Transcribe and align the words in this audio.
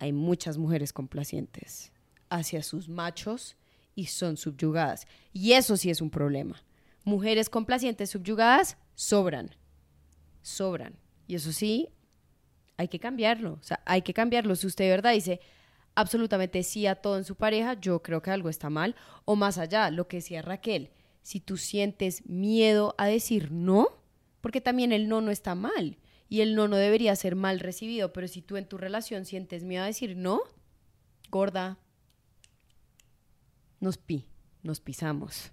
hay 0.00 0.12
muchas 0.12 0.58
mujeres 0.58 0.92
complacientes 0.92 1.92
hacia 2.30 2.62
sus 2.62 2.88
machos 2.88 3.56
y 3.94 4.06
son 4.06 4.36
subyugadas. 4.36 5.06
Y 5.32 5.52
eso 5.52 5.76
sí 5.76 5.90
es 5.90 6.00
un 6.00 6.10
problema. 6.10 6.62
Mujeres 7.04 7.48
complacientes 7.50 8.10
subyugadas 8.10 8.78
sobran, 8.94 9.54
sobran. 10.42 10.98
Y 11.26 11.34
eso 11.34 11.52
sí, 11.52 11.90
hay 12.76 12.88
que 12.88 12.98
cambiarlo. 12.98 13.58
O 13.60 13.62
sea, 13.62 13.82
hay 13.84 14.02
que 14.02 14.14
cambiarlo. 14.14 14.56
Si 14.56 14.66
usted 14.66 14.84
de 14.84 14.90
verdad 14.90 15.12
dice 15.12 15.40
absolutamente 15.94 16.62
sí 16.62 16.86
a 16.86 16.94
todo 16.94 17.18
en 17.18 17.24
su 17.24 17.36
pareja, 17.36 17.74
yo 17.74 18.02
creo 18.02 18.22
que 18.22 18.30
algo 18.30 18.48
está 18.48 18.70
mal. 18.70 18.96
O 19.26 19.36
más 19.36 19.58
allá, 19.58 19.90
lo 19.90 20.08
que 20.08 20.16
decía 20.16 20.40
Raquel, 20.40 20.90
si 21.22 21.40
tú 21.40 21.58
sientes 21.58 22.26
miedo 22.26 22.94
a 22.96 23.06
decir 23.06 23.52
no, 23.52 23.88
porque 24.40 24.62
también 24.62 24.92
el 24.92 25.08
no 25.08 25.20
no 25.20 25.30
está 25.30 25.54
mal 25.54 25.98
y 26.30 26.42
el 26.42 26.54
no 26.54 26.68
no 26.68 26.76
debería 26.76 27.14
ser 27.16 27.34
mal 27.34 27.58
recibido, 27.58 28.12
pero 28.12 28.28
si 28.28 28.40
tú 28.40 28.56
en 28.56 28.66
tu 28.66 28.78
relación 28.78 29.26
sientes 29.26 29.64
miedo 29.64 29.82
a 29.82 29.86
decir 29.86 30.16
no, 30.16 30.40
gorda, 31.28 31.76
nos 33.80 33.98
pi, 33.98 34.28
nos 34.62 34.80
pisamos. 34.80 35.50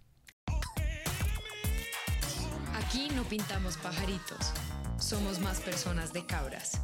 Aquí 2.76 3.10
no 3.16 3.24
pintamos 3.24 3.76
pajaritos, 3.78 4.54
somos 5.00 5.40
más 5.40 5.60
personas 5.62 6.14
de 6.14 6.26
cabras. 6.28 6.80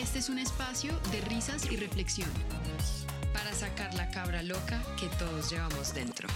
Este 0.00 0.18
es 0.18 0.28
un 0.28 0.38
espacio 0.38 0.92
de 1.12 1.22
risas 1.22 1.70
y 1.72 1.76
reflexión. 1.76 2.30
Para 3.32 3.54
sacar 3.54 3.94
la 3.94 4.10
cabra 4.10 4.42
loca 4.42 4.82
que 4.98 5.06
todos 5.18 5.50
llevamos 5.50 5.94
dentro. 5.94 6.28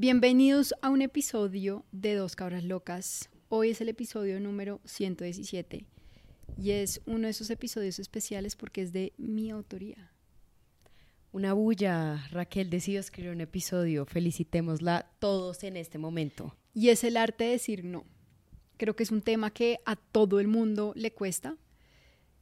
Bienvenidos 0.00 0.74
a 0.80 0.90
un 0.90 1.02
episodio 1.02 1.84
de 1.90 2.14
Dos 2.14 2.36
Cabras 2.36 2.62
Locas. 2.62 3.30
Hoy 3.48 3.70
es 3.70 3.80
el 3.80 3.88
episodio 3.88 4.38
número 4.38 4.80
117 4.84 5.86
y 6.56 6.70
es 6.70 7.00
uno 7.04 7.26
de 7.26 7.30
esos 7.30 7.50
episodios 7.50 7.98
especiales 7.98 8.54
porque 8.54 8.82
es 8.82 8.92
de 8.92 9.12
mi 9.18 9.50
autoría. 9.50 10.12
Una 11.32 11.52
bulla, 11.52 12.28
Raquel 12.30 12.70
decidió 12.70 13.00
escribir 13.00 13.32
un 13.32 13.40
episodio, 13.40 14.06
felicitémosla 14.06 15.10
todos 15.18 15.64
en 15.64 15.76
este 15.76 15.98
momento. 15.98 16.54
Y 16.74 16.90
es 16.90 17.02
el 17.02 17.16
arte 17.16 17.42
de 17.42 17.50
decir 17.50 17.82
no. 17.82 18.04
Creo 18.76 18.94
que 18.94 19.02
es 19.02 19.10
un 19.10 19.22
tema 19.22 19.50
que 19.50 19.80
a 19.84 19.96
todo 19.96 20.38
el 20.38 20.46
mundo 20.46 20.92
le 20.94 21.10
cuesta. 21.10 21.56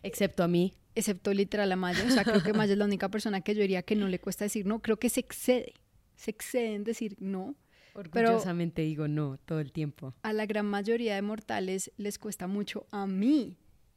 Excepto 0.02 0.42
a 0.42 0.48
mí. 0.48 0.74
Excepto 0.94 1.32
literal 1.32 1.72
a 1.72 1.76
Maya. 1.76 2.04
O 2.06 2.10
sea, 2.10 2.22
creo 2.22 2.42
que 2.42 2.52
Maya 2.52 2.72
es 2.72 2.78
la 2.78 2.84
única 2.84 3.08
persona 3.08 3.40
que 3.40 3.54
yo 3.54 3.62
diría 3.62 3.80
que 3.80 3.96
no 3.96 4.08
le 4.08 4.18
cuesta 4.18 4.44
decir 4.44 4.66
no. 4.66 4.82
Creo 4.82 4.98
que 4.98 5.08
se 5.08 5.20
excede. 5.20 5.72
Se 6.16 6.30
excede 6.30 6.74
en 6.74 6.84
decir 6.84 7.16
no. 7.20 7.54
Orgullosamente 7.94 8.82
digo 8.82 9.08
no 9.08 9.38
todo 9.38 9.60
el 9.60 9.72
tiempo. 9.72 10.12
A 10.22 10.32
la 10.32 10.44
gran 10.44 10.66
mayoría 10.66 11.14
de 11.14 11.22
mortales 11.22 11.92
les 11.96 12.18
cuesta 12.18 12.46
mucho. 12.46 12.86
A 12.90 13.06
mí 13.06 13.56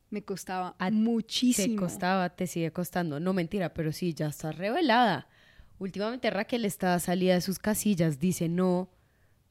me 0.09 0.23
costaba 0.23 0.75
muchísimo. 0.91 1.75
Te 1.75 1.79
costaba, 1.79 2.29
te 2.29 2.47
sigue 2.47 2.71
costando. 2.71 3.19
No 3.19 3.33
mentira, 3.33 3.73
pero 3.73 3.91
sí, 3.91 4.13
ya 4.13 4.27
está 4.27 4.51
revelada. 4.51 5.27
Últimamente 5.79 6.29
Raquel 6.29 6.65
está 6.65 6.97
salida 6.99 7.33
de 7.35 7.41
sus 7.41 7.59
casillas, 7.59 8.19
dice 8.19 8.49
no 8.49 8.89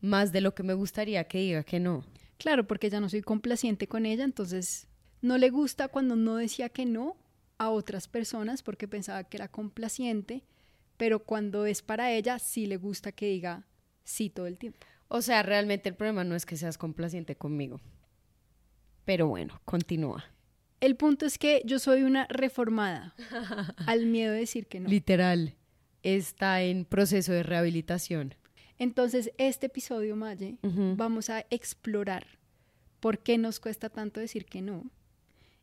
más 0.01 0.33
de 0.33 0.41
lo 0.41 0.55
que 0.55 0.63
me 0.63 0.75
gustaría 0.75 1.25
que 1.25 1.39
diga 1.39 1.65
que 1.65 1.81
no. 1.81 2.05
Claro, 2.39 2.67
porque 2.67 2.91
ya 2.91 3.01
no 3.01 3.09
soy 3.09 3.23
complaciente 3.23 3.89
con 3.89 4.07
ella, 4.07 4.25
entonces 4.25 4.87
no 5.21 5.39
le 5.39 5.51
gusta 5.51 5.89
cuando 5.89 6.17
no 6.17 6.37
decía 6.37 6.69
que 6.69 6.87
no 6.87 7.17
a 7.59 7.71
otras 7.71 8.07
personas 8.07 8.63
porque 8.63 8.87
pensaba 8.87 9.25
que 9.25 9.37
era 9.37 9.49
complaciente, 9.49 10.45
pero 10.99 11.21
cuando 11.21 11.65
es 11.65 11.81
para 11.81 12.13
ella 12.13 12.39
sí 12.39 12.67
le 12.67 12.77
gusta 12.77 13.13
que 13.13 13.27
diga 13.27 13.65
sí 14.05 14.29
todo 14.29 14.47
el 14.47 14.59
tiempo. 14.59 14.87
O 15.09 15.23
sea, 15.23 15.43
realmente 15.43 15.89
el 15.89 15.95
problema 15.95 16.25
no 16.25 16.35
es 16.35 16.45
que 16.45 16.59
seas 16.59 16.77
complaciente 16.77 17.37
conmigo. 17.37 17.81
Pero 19.07 19.27
bueno, 19.29 19.59
continúa. 19.65 20.25
El 20.81 20.97
punto 20.97 21.25
es 21.25 21.39
que 21.39 21.63
yo 21.65 21.79
soy 21.79 22.03
una 22.03 22.27
reformada 22.27 23.15
al 23.87 24.07
miedo 24.07 24.33
de 24.33 24.41
decir 24.41 24.67
que 24.67 24.81
no. 24.81 24.89
Literal, 24.89 25.55
está 26.03 26.63
en 26.63 26.85
proceso 26.85 27.33
de 27.33 27.43
rehabilitación. 27.43 28.35
Entonces, 28.79 29.33
este 29.39 29.67
episodio, 29.67 30.15
Maye, 30.15 30.59
vamos 30.63 31.31
a 31.31 31.47
explorar 31.51 32.27
por 33.01 33.19
qué 33.19 33.39
nos 33.39 33.61
cuesta 33.61 33.89
tanto 33.89 34.21
decir 34.21 34.45
que 34.45 34.63
no. 34.63 34.91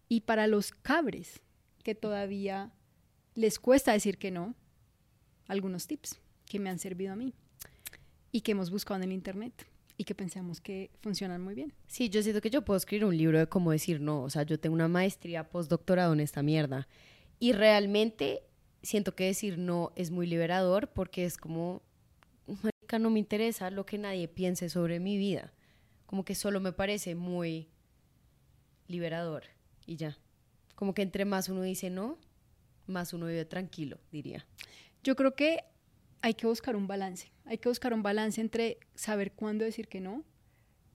Y 0.09 0.21
para 0.21 0.47
los 0.47 0.71
cabres 0.71 1.41
que 1.83 1.95
todavía 1.95 2.71
les 3.35 3.59
cuesta 3.59 3.93
decir 3.93 4.17
que 4.17 4.31
no, 4.31 4.55
algunos 5.47 5.87
tips 5.87 6.19
que 6.45 6.59
me 6.59 6.69
han 6.69 6.79
servido 6.79 7.13
a 7.13 7.15
mí 7.15 7.33
y 8.31 8.41
que 8.41 8.51
hemos 8.51 8.69
buscado 8.69 8.97
en 8.97 9.09
el 9.09 9.11
internet 9.13 9.65
y 9.97 10.03
que 10.03 10.13
pensamos 10.13 10.59
que 10.59 10.91
funcionan 11.01 11.41
muy 11.41 11.55
bien. 11.55 11.73
Sí, 11.87 12.09
yo 12.09 12.21
siento 12.21 12.41
que 12.41 12.49
yo 12.49 12.63
puedo 12.63 12.77
escribir 12.77 13.05
un 13.05 13.17
libro 13.17 13.39
de 13.39 13.47
cómo 13.47 13.71
decir 13.71 14.01
no. 14.01 14.23
O 14.23 14.29
sea, 14.29 14.43
yo 14.43 14.59
tengo 14.59 14.73
una 14.73 14.87
maestría, 14.87 15.49
postdoctorado 15.49 16.13
en 16.13 16.19
esta 16.19 16.43
mierda. 16.43 16.87
Y 17.39 17.53
realmente 17.53 18.43
siento 18.83 19.15
que 19.15 19.25
decir 19.25 19.57
no 19.57 19.93
es 19.95 20.11
muy 20.11 20.27
liberador 20.27 20.89
porque 20.89 21.25
es 21.25 21.37
como 21.37 21.81
no 22.99 23.09
me 23.09 23.19
interesa 23.19 23.69
lo 23.69 23.85
que 23.85 23.97
nadie 23.97 24.27
piense 24.27 24.69
sobre 24.69 24.99
mi 24.99 25.17
vida. 25.17 25.53
Como 26.05 26.23
que 26.23 26.35
solo 26.35 26.59
me 26.59 26.71
parece 26.71 27.15
muy 27.15 27.67
liberador 28.87 29.43
y 29.85 29.95
ya. 29.95 30.17
Como 30.75 30.93
que 30.93 31.01
entre 31.01 31.25
más 31.25 31.49
uno 31.49 31.61
dice 31.61 31.89
no, 31.89 32.17
más 32.87 33.13
uno 33.13 33.27
vive 33.27 33.45
tranquilo, 33.45 33.97
diría. 34.11 34.45
Yo 35.05 35.15
creo 35.15 35.35
que 35.35 35.63
hay 36.21 36.33
que 36.33 36.47
buscar 36.47 36.75
un 36.75 36.87
balance. 36.87 37.31
Hay 37.45 37.59
que 37.59 37.69
buscar 37.69 37.93
un 37.93 38.01
balance 38.01 38.41
entre 38.41 38.79
saber 38.95 39.31
cuándo 39.33 39.63
decir 39.63 39.87
que 39.87 40.01
no 40.01 40.25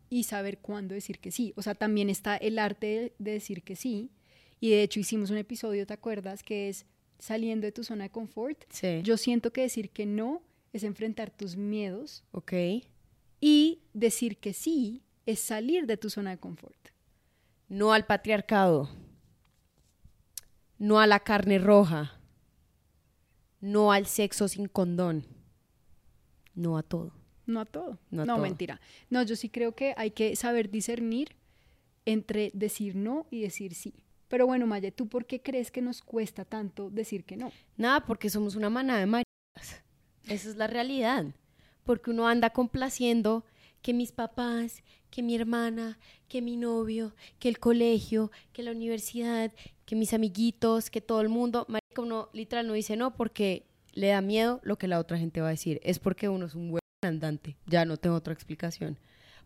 y 0.09 0.25
saber 0.25 0.59
cuándo 0.59 0.97
decir 0.97 1.21
que 1.21 1.31
sí. 1.31 1.53
O 1.57 1.63
sea, 1.63 1.77
también 1.77 2.11
está 2.11 2.37
el 2.37 2.59
arte 2.59 3.15
de, 3.19 3.31
decir 3.31 3.63
que 3.63 3.77
sí. 3.77 4.11
Y 4.59 4.71
de 4.71 4.83
hecho 4.83 4.99
hicimos 4.99 5.31
un 5.31 5.37
episodio, 5.37 5.87
¿te 5.87 5.95
acuerdas? 5.95 6.43
Que 6.43 6.69
es 6.69 6.87
saliendo 7.21 7.67
de 7.67 7.73
tu 7.73 7.85
zona 7.85 8.05
de 8.05 8.11
confort. 8.11 8.65
Sí. 8.71 9.01
Yo 9.05 9.17
siento 9.17 9.53
que 9.53 9.61
decir 9.61 9.91
que 9.91 10.07
no 10.07 10.43
es 10.73 10.83
enfrentar 10.83 11.31
tus 11.31 11.57
miedos. 11.57 12.25
Ok. 12.33 12.53
Y 13.41 13.83
decir 13.95 14.39
que 14.39 14.53
sí 14.53 15.05
es 15.25 15.39
salir 15.39 15.87
de 15.87 15.97
tu 15.97 16.11
zona 16.11 16.31
de 16.31 16.39
confort. 16.39 16.89
No 17.69 17.93
al 17.93 18.07
patriarcado. 18.07 18.91
No 20.79 20.99
a 20.99 21.07
la 21.07 21.21
carne 21.21 21.61
roja. 21.61 22.20
No 23.61 23.93
al 23.93 24.07
sexo 24.07 24.49
sin 24.49 24.67
condón. 24.67 25.27
No 26.55 26.77
a 26.79 26.83
todo. 26.83 27.13
No 27.47 27.61
a 27.61 27.65
todo. 27.65 27.99
No, 28.11 28.39
mentira. 28.39 28.81
No, 29.09 29.23
yo 29.23 29.37
sí 29.37 29.49
creo 29.49 29.75
que 29.75 29.95
hay 29.97 30.13
que 30.13 30.37
saber 30.37 30.71
discernir 30.71 31.37
entre 32.05 32.51
decir 32.55 32.97
no 32.97 33.27
y 33.31 33.41
decir 33.41 33.75
sí. 33.75 33.95
Pero 34.29 34.47
bueno, 34.47 34.67
Maya, 34.67 34.93
¿tú 34.93 35.09
por 35.09 35.27
qué 35.27 35.43
crees 35.43 35.71
que 35.71 35.83
nos 35.83 36.03
cuesta 36.03 36.45
tanto 36.45 36.89
decir 36.91 37.25
que 37.25 37.37
no? 37.37 37.53
Nada, 37.77 38.07
porque 38.07 38.31
somos 38.31 38.55
una 38.55 38.71
manada 38.71 39.01
de 39.01 39.07
maricas. 39.07 39.83
Esa 40.29 40.49
es 40.49 40.57
la 40.57 40.69
realidad. 40.69 41.27
Porque 41.83 42.11
uno 42.11 42.29
anda 42.29 42.51
complaciendo 42.51 43.45
que 43.83 43.93
mis 43.93 44.13
papás, 44.13 44.85
que 45.11 45.23
mi 45.23 45.35
hermana, 45.35 45.99
que 46.29 46.43
mi 46.43 46.57
novio, 46.57 47.15
que 47.39 47.49
el 47.49 47.59
colegio, 47.59 48.31
que 48.53 48.63
la 48.63 48.71
universidad, 48.71 49.53
que 49.85 49.97
mis 49.97 50.15
amiguitos, 50.15 50.91
que 50.91 51.01
todo 51.01 51.21
el 51.21 51.29
mundo. 51.29 51.67
Uno 51.97 52.29
literal 52.33 52.67
no 52.67 52.75
dice 52.75 52.97
no 52.97 53.15
porque 53.17 53.67
le 53.93 54.09
da 54.09 54.21
miedo 54.21 54.61
lo 54.63 54.79
que 54.79 54.87
la 54.89 54.99
otra 54.99 55.19
gente 55.19 55.41
va 55.41 55.49
a 55.49 55.53
decir. 55.53 55.81
Es 55.83 55.99
porque 55.99 56.29
uno 56.29 56.47
es 56.47 56.55
un 56.55 56.71
buen 56.71 56.81
andante. 57.03 57.57
Ya 57.67 57.85
no 57.85 57.97
tengo 57.97 58.17
otra 58.17 58.33
explicación. 58.33 58.99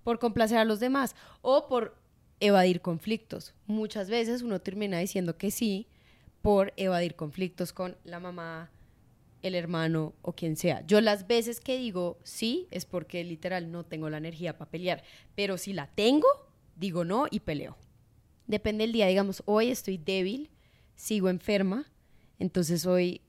Por 0.03 0.19
complacer 0.19 0.59
a 0.59 0.65
los 0.65 0.81
demás 0.81 1.16
o 1.41 1.66
por 1.69 1.97
evadir 2.41 2.81
conflictos. 2.83 3.54
Muchas 3.66 4.10
veces 4.10 4.43
uno 4.43 4.60
termina 4.60 4.99
diciendo 4.99 5.38
que 5.38 5.50
sí 5.50 5.87
por 6.43 6.75
evadir 6.77 7.15
conflictos 7.15 7.72
con 7.72 7.97
la 8.04 8.21
mamá, 8.21 8.71
el 9.41 9.54
hermano 9.54 10.12
o 10.21 10.34
quien 10.34 10.56
sea. 10.56 10.84
Yo 10.87 11.00
las 11.00 11.27
veces 11.27 11.60
que 11.60 11.78
digo 11.78 12.19
sí 12.22 12.69
es 12.71 12.84
porque 12.84 13.25
literal 13.25 13.72
no 13.72 13.84
tengo 13.84 14.10
la 14.10 14.19
energía 14.19 14.59
para 14.59 14.71
pelear, 14.71 15.03
pero 15.34 15.56
si 15.56 15.72
la 15.72 15.87
tengo, 15.87 16.27
digo 16.77 17.04
no 17.04 17.27
y 17.31 17.41
peleo. 17.41 17.78
Depende 18.47 18.84
del 18.84 18.92
día, 18.92 19.07
digamos, 19.07 19.42
hoy 19.47 19.71
estoy 19.71 19.97
débil, 19.97 20.51
sigo 20.97 21.30
enferma, 21.30 21.91
entonces 22.45 22.85
hoy 22.85 23.23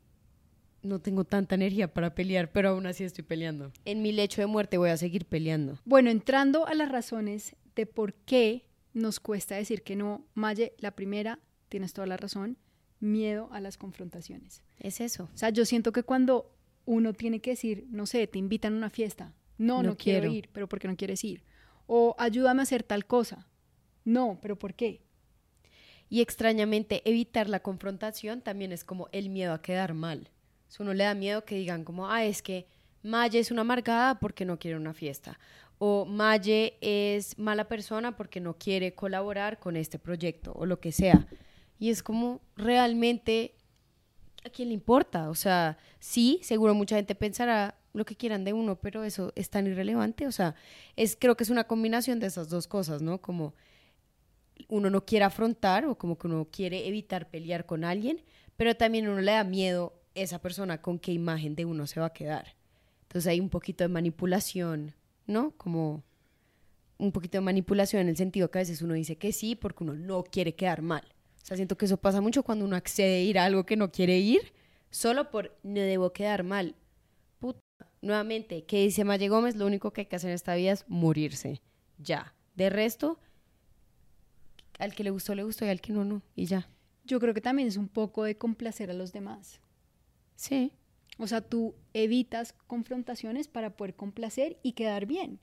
no 0.83 0.99
tengo 0.99 1.23
tanta 1.23 1.55
energía 1.55 1.93
para 1.93 2.13
pelear, 2.13 2.51
pero 2.51 2.69
aún 2.69 2.85
así 2.85 3.03
estoy 3.03 3.23
peleando. 3.23 3.71
En 3.85 4.01
mi 4.01 4.11
lecho 4.11 4.41
de 4.41 4.47
muerte 4.47 4.77
voy 4.77 4.89
a 4.89 4.97
seguir 4.97 5.25
peleando. 5.25 5.79
Bueno, 5.85 6.09
entrando 6.09 6.67
a 6.67 6.73
las 6.73 6.91
razones 6.91 7.55
de 7.75 7.85
por 7.85 8.13
qué 8.13 8.65
nos 8.93 9.19
cuesta 9.19 9.55
decir 9.55 9.83
que 9.83 9.95
no, 9.95 10.25
Maye, 10.33 10.73
la 10.79 10.91
primera, 10.91 11.39
tienes 11.69 11.93
toda 11.93 12.07
la 12.07 12.17
razón, 12.17 12.57
miedo 12.99 13.49
a 13.51 13.61
las 13.61 13.77
confrontaciones. 13.77 14.63
Es 14.79 14.99
eso. 14.99 15.29
O 15.33 15.37
sea, 15.37 15.49
yo 15.49 15.65
siento 15.65 15.93
que 15.93 16.03
cuando 16.03 16.51
uno 16.85 17.13
tiene 17.13 17.39
que 17.39 17.51
decir, 17.51 17.87
no 17.89 18.05
sé, 18.05 18.27
te 18.27 18.37
invitan 18.37 18.73
a 18.73 18.77
una 18.77 18.89
fiesta, 18.89 19.33
no, 19.57 19.81
no, 19.81 19.95
quiero. 19.95 20.29
ir, 20.29 20.49
pero 20.51 20.67
¿por 20.67 20.79
qué 20.79 20.89
no 20.89 20.97
quieres 20.97 21.23
ir? 21.23 21.43
O 21.87 22.15
ayúdame 22.19 22.61
a 22.61 22.63
hacer 22.63 22.83
tal 22.83 23.05
cosa, 23.05 23.47
no, 24.03 24.39
pero 24.41 24.59
¿por 24.59 24.73
qué? 24.73 25.04
Y 26.09 26.21
extrañamente 26.21 27.01
evitar 27.09 27.49
la 27.49 27.61
confrontación 27.61 28.41
también 28.41 28.71
es 28.71 28.83
como 28.83 29.09
el 29.11 29.29
miedo 29.29 29.53
a 29.53 29.61
quedar 29.61 29.93
mal. 29.93 30.29
Si 30.67 30.81
uno 30.81 30.93
le 30.93 31.03
da 31.03 31.15
miedo 31.15 31.45
que 31.45 31.55
digan 31.55 31.83
como, 31.83 32.09
ah, 32.09 32.23
es 32.23 32.41
que 32.41 32.67
Maya 33.03 33.39
es 33.39 33.51
una 33.51 33.61
amargada 33.61 34.19
porque 34.19 34.45
no 34.45 34.57
quiere 34.57 34.77
una 34.77 34.93
fiesta. 34.93 35.39
o 35.77 36.05
Maye 36.05 36.77
es 36.81 37.37
mala 37.37 37.67
persona 37.67 38.15
porque 38.15 38.39
no 38.39 38.57
quiere 38.57 38.95
colaborar 38.95 39.59
con 39.59 39.75
este 39.75 39.99
proyecto 39.99 40.53
o 40.55 40.65
lo 40.65 40.79
que 40.79 40.91
sea. 40.91 41.27
Y 41.79 41.89
es 41.89 42.01
como 42.01 42.41
realmente 42.55 43.55
a 44.45 44.49
quién 44.49 44.69
le 44.69 44.73
importa. 44.73 45.29
O 45.29 45.35
sea, 45.35 45.77
sí, 45.99 46.39
seguro 46.43 46.73
mucha 46.73 46.95
gente 46.95 47.15
pensará 47.15 47.75
lo 47.93 48.05
que 48.05 48.15
quieran 48.15 48.43
de 48.43 48.53
uno, 48.53 48.77
pero 48.77 49.03
eso 49.03 49.33
es 49.35 49.49
tan 49.49 49.67
irrelevante. 49.67 50.27
O 50.27 50.31
sea, 50.31 50.55
es, 50.95 51.17
creo 51.19 51.35
que 51.35 51.43
es 51.43 51.49
una 51.49 51.65
combinación 51.65 52.19
de 52.19 52.27
esas 52.27 52.49
dos 52.49 52.67
cosas, 52.67 53.01
¿no? 53.01 53.19
Como 53.19 53.53
uno 54.67 54.89
no 54.89 55.05
quiere 55.05 55.25
afrontar 55.25 55.85
o 55.85 55.97
como 55.97 56.17
que 56.17 56.27
uno 56.27 56.47
quiere 56.51 56.87
evitar 56.87 57.29
pelear 57.29 57.65
con 57.65 57.83
alguien, 57.83 58.21
pero 58.57 58.75
también 58.75 59.07
uno 59.07 59.21
le 59.21 59.31
da 59.31 59.43
miedo 59.43 59.93
esa 60.15 60.39
persona 60.39 60.81
con 60.81 60.99
qué 60.99 61.11
imagen 61.11 61.55
de 61.55 61.65
uno 61.65 61.87
se 61.87 61.99
va 61.99 62.07
a 62.07 62.13
quedar. 62.13 62.55
Entonces 63.03 63.27
hay 63.27 63.39
un 63.39 63.49
poquito 63.49 63.83
de 63.83 63.89
manipulación, 63.89 64.95
¿no? 65.27 65.51
Como 65.51 66.03
un 66.97 67.11
poquito 67.11 67.37
de 67.37 67.41
manipulación 67.41 68.01
en 68.01 68.09
el 68.09 68.17
sentido 68.17 68.49
que 68.49 68.59
a 68.59 68.61
veces 68.61 68.81
uno 68.81 68.93
dice 68.93 69.17
que 69.17 69.31
sí 69.31 69.55
porque 69.55 69.83
uno 69.83 69.93
no 69.93 70.23
quiere 70.23 70.55
quedar 70.55 70.81
mal. 70.81 71.03
O 71.41 71.45
sea, 71.45 71.57
siento 71.57 71.77
que 71.77 71.85
eso 71.85 71.97
pasa 71.97 72.21
mucho 72.21 72.43
cuando 72.43 72.65
uno 72.65 72.75
accede 72.75 73.17
a 73.17 73.21
ir 73.21 73.37
a 73.37 73.45
algo 73.45 73.65
que 73.65 73.75
no 73.75 73.91
quiere 73.91 74.17
ir, 74.17 74.53
solo 74.89 75.29
por 75.29 75.55
no 75.63 75.81
debo 75.81 76.11
quedar 76.11 76.43
mal. 76.43 76.75
Puta. 77.39 77.59
Nuevamente, 78.01 78.63
¿qué 78.63 78.79
dice 78.81 79.03
Maye 79.03 79.27
Gómez? 79.27 79.55
Lo 79.55 79.65
único 79.67 79.91
que 79.91 80.01
hay 80.01 80.07
que 80.07 80.15
hacer 80.15 80.29
en 80.29 80.35
esta 80.35 80.55
vida 80.55 80.71
es 80.71 80.85
morirse. 80.87 81.61
Ya. 81.97 82.33
De 82.55 82.69
resto, 82.69 83.19
al 84.79 84.93
que 84.93 85.03
le 85.03 85.09
gustó, 85.09 85.35
le 85.35 85.43
gustó 85.43 85.65
y 85.65 85.69
al 85.69 85.81
que 85.81 85.93
no, 85.93 86.05
no. 86.05 86.21
Y 86.35 86.45
ya. 86.45 86.69
Yo 87.05 87.19
creo 87.19 87.33
que 87.33 87.41
también 87.41 87.67
es 87.67 87.77
un 87.77 87.87
poco 87.87 88.23
de 88.23 88.37
complacer 88.37 88.89
a 88.89 88.93
los 88.93 89.13
demás. 89.13 89.59
Sí. 90.35 90.71
O 91.17 91.27
sea, 91.27 91.41
tú 91.41 91.75
evitas 91.93 92.53
confrontaciones 92.67 93.47
para 93.47 93.75
poder 93.77 93.95
complacer 93.95 94.57
y 94.63 94.73
quedar 94.73 95.05
bien. 95.05 95.39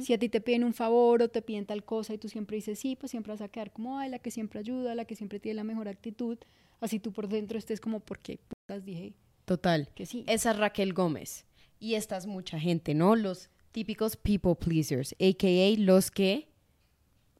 Si 0.00 0.14
a 0.14 0.18
ti 0.18 0.30
te 0.30 0.40
piden 0.40 0.64
un 0.64 0.72
favor 0.72 1.20
o 1.20 1.28
te 1.28 1.42
piden 1.42 1.66
tal 1.66 1.84
cosa 1.84 2.14
y 2.14 2.18
tú 2.18 2.30
siempre 2.30 2.56
dices 2.56 2.78
sí, 2.78 2.96
pues 2.96 3.10
siempre 3.10 3.34
vas 3.34 3.42
a 3.42 3.48
quedar 3.48 3.70
como, 3.72 3.98
ay, 3.98 4.08
la 4.08 4.18
que 4.18 4.30
siempre 4.30 4.58
ayuda, 4.58 4.94
la 4.94 5.04
que 5.04 5.16
siempre 5.16 5.38
tiene 5.38 5.56
la 5.56 5.64
mejor 5.64 5.86
actitud. 5.86 6.38
Así 6.80 6.98
tú 6.98 7.12
por 7.12 7.28
dentro 7.28 7.58
estés 7.58 7.78
como, 7.78 8.00
¿por 8.00 8.18
qué 8.20 8.38
putas 8.38 8.86
dije? 8.86 9.12
Total. 9.44 9.90
Que 9.94 10.06
sí. 10.06 10.24
Esa 10.28 10.52
es 10.52 10.56
Raquel 10.56 10.94
Gómez. 10.94 11.44
Y 11.78 11.94
esta 11.94 12.16
es 12.16 12.26
mucha 12.26 12.58
gente, 12.58 12.94
¿no? 12.94 13.16
Los 13.16 13.50
típicos 13.72 14.16
people 14.16 14.54
pleasers, 14.54 15.14
a.k.a. 15.20 15.78
los 15.78 16.10
que 16.10 16.48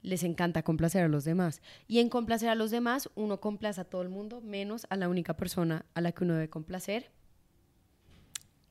les 0.07 0.23
encanta 0.23 0.63
complacer 0.63 1.03
a 1.03 1.09
los 1.09 1.25
demás. 1.25 1.61
Y 1.89 1.99
en 1.99 2.09
complacer 2.09 2.49
a 2.49 2.55
los 2.55 2.71
demás, 2.71 3.11
uno 3.17 3.41
complace 3.41 3.81
a 3.81 3.85
todo 3.85 4.03
el 4.03 4.09
mundo, 4.09 4.41
menos 4.41 4.87
a 4.89 4.97
la 4.97 5.09
única 5.09 5.37
persona 5.37 5.85
a 5.95 6.01
la 6.01 6.13
que 6.13 6.23
uno 6.23 6.35
debe 6.35 6.49
complacer, 6.49 7.11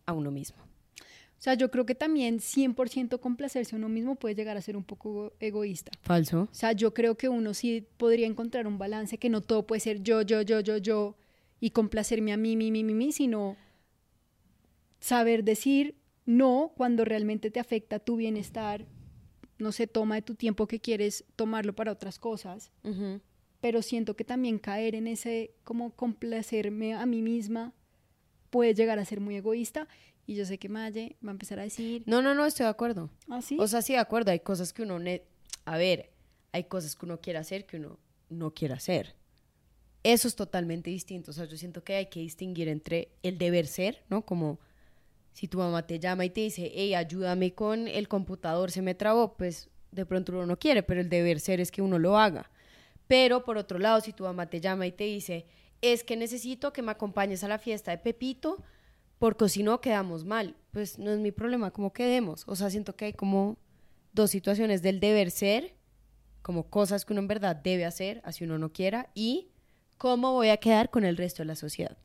a 0.06 0.14
uno 0.14 0.32
mismo. 0.32 0.58
O 0.58 1.42
sea, 1.46 1.54
yo 1.56 1.70
creo 1.70 1.86
que 1.86 1.94
también 1.94 2.40
100% 2.40 3.20
complacerse 3.20 3.76
a 3.76 3.78
uno 3.78 3.90
mismo 3.90 4.16
puede 4.16 4.34
llegar 4.34 4.56
a 4.56 4.62
ser 4.62 4.78
un 4.78 4.86
poco 4.86 5.34
egoísta. 5.42 5.92
Falso. 6.02 6.44
O 6.44 6.54
sea, 6.54 6.72
yo 6.72 6.94
creo 6.94 7.16
que 7.16 7.28
uno 7.28 7.54
sí 7.54 7.86
podría 7.98 8.28
encontrar 8.28 8.66
un 8.66 8.78
balance 8.78 9.18
que 9.18 9.30
no 9.30 9.42
todo 9.42 9.68
puede 9.68 9.82
ser 9.82 10.02
yo, 10.02 10.22
yo, 10.22 10.42
yo, 10.42 10.62
yo, 10.62 10.78
yo 10.78 11.18
y 11.60 11.72
complacerme 11.72 12.32
a 12.32 12.38
mí, 12.38 12.56
mí, 12.56 12.72
mí, 12.72 12.86
mí, 12.86 12.94
mí, 12.94 13.12
sino 13.12 13.58
saber 15.02 15.44
decir 15.44 15.96
no 16.26 16.72
cuando 16.78 17.04
realmente 17.04 17.52
te 17.52 17.60
afecta 17.60 18.00
tu 18.00 18.16
bienestar, 18.16 18.86
no 19.57 19.72
se 19.72 19.88
toma 19.88 20.16
de 20.16 20.22
tu 20.22 20.36
tiempo 20.36 20.68
que 20.68 20.80
quieres 20.80 21.25
tomarlo 21.36 21.74
para 21.74 21.92
otras 21.92 22.19
cosas. 22.19 22.72
Pero 23.62 23.81
siento 23.81 24.16
que 24.16 24.24
también 24.24 24.60
caer 24.60 24.96
en 24.96 25.07
ese 25.07 25.54
como 25.63 25.92
complacerme 25.92 26.94
a 26.94 27.06
mí 27.06 27.22
misma 27.22 27.74
puede 28.50 28.74
llegar 28.74 29.00
a 29.00 29.06
ser 29.06 29.19
muy 29.19 29.36
egoísta 29.36 29.88
y 30.28 30.36
yo 30.36 30.46
sé 30.46 30.57
que 30.57 30.69
Maye 30.69 31.18
va 31.25 31.31
a 31.31 31.34
empezar 31.34 31.60
a 31.60 31.63
decir... 31.63 32.04
No, 32.06 32.22
no, 32.22 32.34
no, 32.34 32.46
estoy 32.46 32.66
de 32.66 32.69
acuerdo. 32.72 33.10
¿Ah, 33.30 33.42
sí? 33.42 33.57
O 33.60 33.68
sea, 33.68 33.81
sí, 33.81 33.94
de 33.94 34.00
acuerdo. 34.00 34.31
Hay 34.31 34.40
cosas 34.40 34.74
que 34.74 34.81
uno... 34.81 35.00
A 35.66 35.78
ver, 35.78 36.12
hay 36.51 36.63
cosas 36.63 36.96
que 36.96 37.06
uno 37.06 37.22
quiere 37.22 37.40
hacer 37.40 37.66
que 37.66 37.78
uno 37.78 38.00
no 38.30 38.54
quiere 38.54 38.74
hacer. 38.74 39.16
Eso 40.04 40.28
es 40.28 40.36
totalmente 40.36 40.90
distinto. 40.90 41.31
O 41.31 41.34
sea, 41.34 41.46
yo 41.46 41.58
siento 41.58 41.84
que 41.84 41.96
hay 41.96 42.08
que 42.08 42.19
distinguir 42.19 42.69
entre 42.69 43.10
el 43.24 43.38
deber 43.38 43.68
ser, 43.68 44.04
¿no? 44.10 44.25
Como 44.25 44.60
si 45.36 45.50
tu 45.50 45.58
mamá 45.58 45.86
te 45.86 46.00
llama 46.00 46.24
y 46.24 46.30
te 46.30 46.40
dice, 46.40 46.72
hey, 46.74 46.96
ayúdame 46.96 47.54
con 47.54 47.90
el 47.90 48.08
computador, 48.08 48.72
se 48.72 48.82
me 48.82 48.96
trabó, 48.96 49.36
pues 49.36 49.70
de 49.92 50.06
pronto 50.06 50.32
uno 50.32 50.46
no 50.46 50.58
quiere, 50.58 50.82
pero 50.82 51.02
el 51.02 51.10
deber 51.10 51.42
ser 51.42 51.60
es 51.60 51.72
que 51.72 51.82
uno 51.82 52.00
lo 52.00 52.18
haga. 52.18 52.50
Pero 53.08 53.44
por 53.44 53.58
otro 53.58 53.78
lado, 53.78 54.00
si 54.00 54.14
tu 54.14 54.24
mamá 54.24 54.50
te 54.50 54.62
llama 54.62 54.88
y 54.88 54.94
te 54.94 55.04
dice, 55.04 55.46
es 55.82 56.06
que 56.06 56.16
necesito 56.16 56.72
que 56.72 56.82
me 56.82 56.92
acompañes 56.92 57.44
a 57.44 57.50
la 57.50 57.60
fiesta 57.60 57.92
de 57.92 57.98
Pepito, 57.98 58.64
porque 59.20 59.50
si 59.50 59.62
no 59.62 59.82
quedamos 59.82 60.24
mal. 60.24 60.56
Pues 60.72 60.98
no 61.00 61.12
es 61.12 61.20
mi 61.20 61.34
problema 61.34 61.72
cómo 61.72 61.92
quedemos. 61.92 62.46
O 62.48 62.56
sea, 62.56 62.70
siento 62.70 62.96
que 62.96 63.06
hay 63.06 63.14
como 63.14 63.58
dos 64.14 64.32
situaciones 64.32 64.82
del 64.82 65.02
deber 65.02 65.32
ser, 65.32 65.76
como 66.44 66.70
cosas 66.70 67.04
que 67.04 67.12
uno 67.12 67.22
en 67.22 67.28
verdad 67.28 67.58
debe 67.58 67.84
hacer, 67.84 68.22
así 68.24 68.46
uno 68.46 68.58
no 68.58 68.72
quiera, 68.72 69.10
y 69.14 69.50
cómo 69.98 70.32
voy 70.32 70.48
a 70.48 70.58
quedar 70.58 70.92
con 70.92 71.04
el 71.04 71.18
resto 71.18 71.44
de 71.44 71.48
la 71.48 71.56
sociedad. 71.56 71.98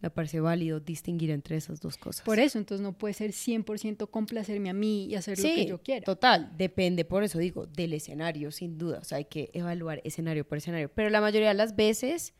Me 0.00 0.10
parece 0.10 0.40
válido 0.40 0.78
distinguir 0.78 1.30
entre 1.30 1.56
esas 1.56 1.80
dos 1.80 1.96
cosas. 1.96 2.24
Por 2.24 2.38
eso, 2.38 2.58
entonces 2.58 2.82
no 2.82 2.92
puede 2.92 3.14
ser 3.14 3.32
100% 3.32 4.08
complacerme 4.10 4.70
a 4.70 4.72
mí 4.72 5.06
y 5.06 5.16
hacer 5.16 5.38
lo 5.38 5.44
que 5.44 5.66
yo 5.66 5.82
quiera. 5.82 6.04
Total, 6.04 6.52
depende, 6.56 7.04
por 7.04 7.24
eso 7.24 7.38
digo, 7.38 7.66
del 7.66 7.94
escenario, 7.94 8.52
sin 8.52 8.78
duda. 8.78 8.98
O 9.00 9.04
sea, 9.04 9.18
hay 9.18 9.24
que 9.24 9.50
evaluar 9.52 10.00
escenario 10.04 10.46
por 10.46 10.58
escenario. 10.58 10.88
Pero 10.94 11.10
la 11.10 11.20
mayoría 11.20 11.48
de 11.48 11.54
las 11.54 11.74
veces 11.74 12.34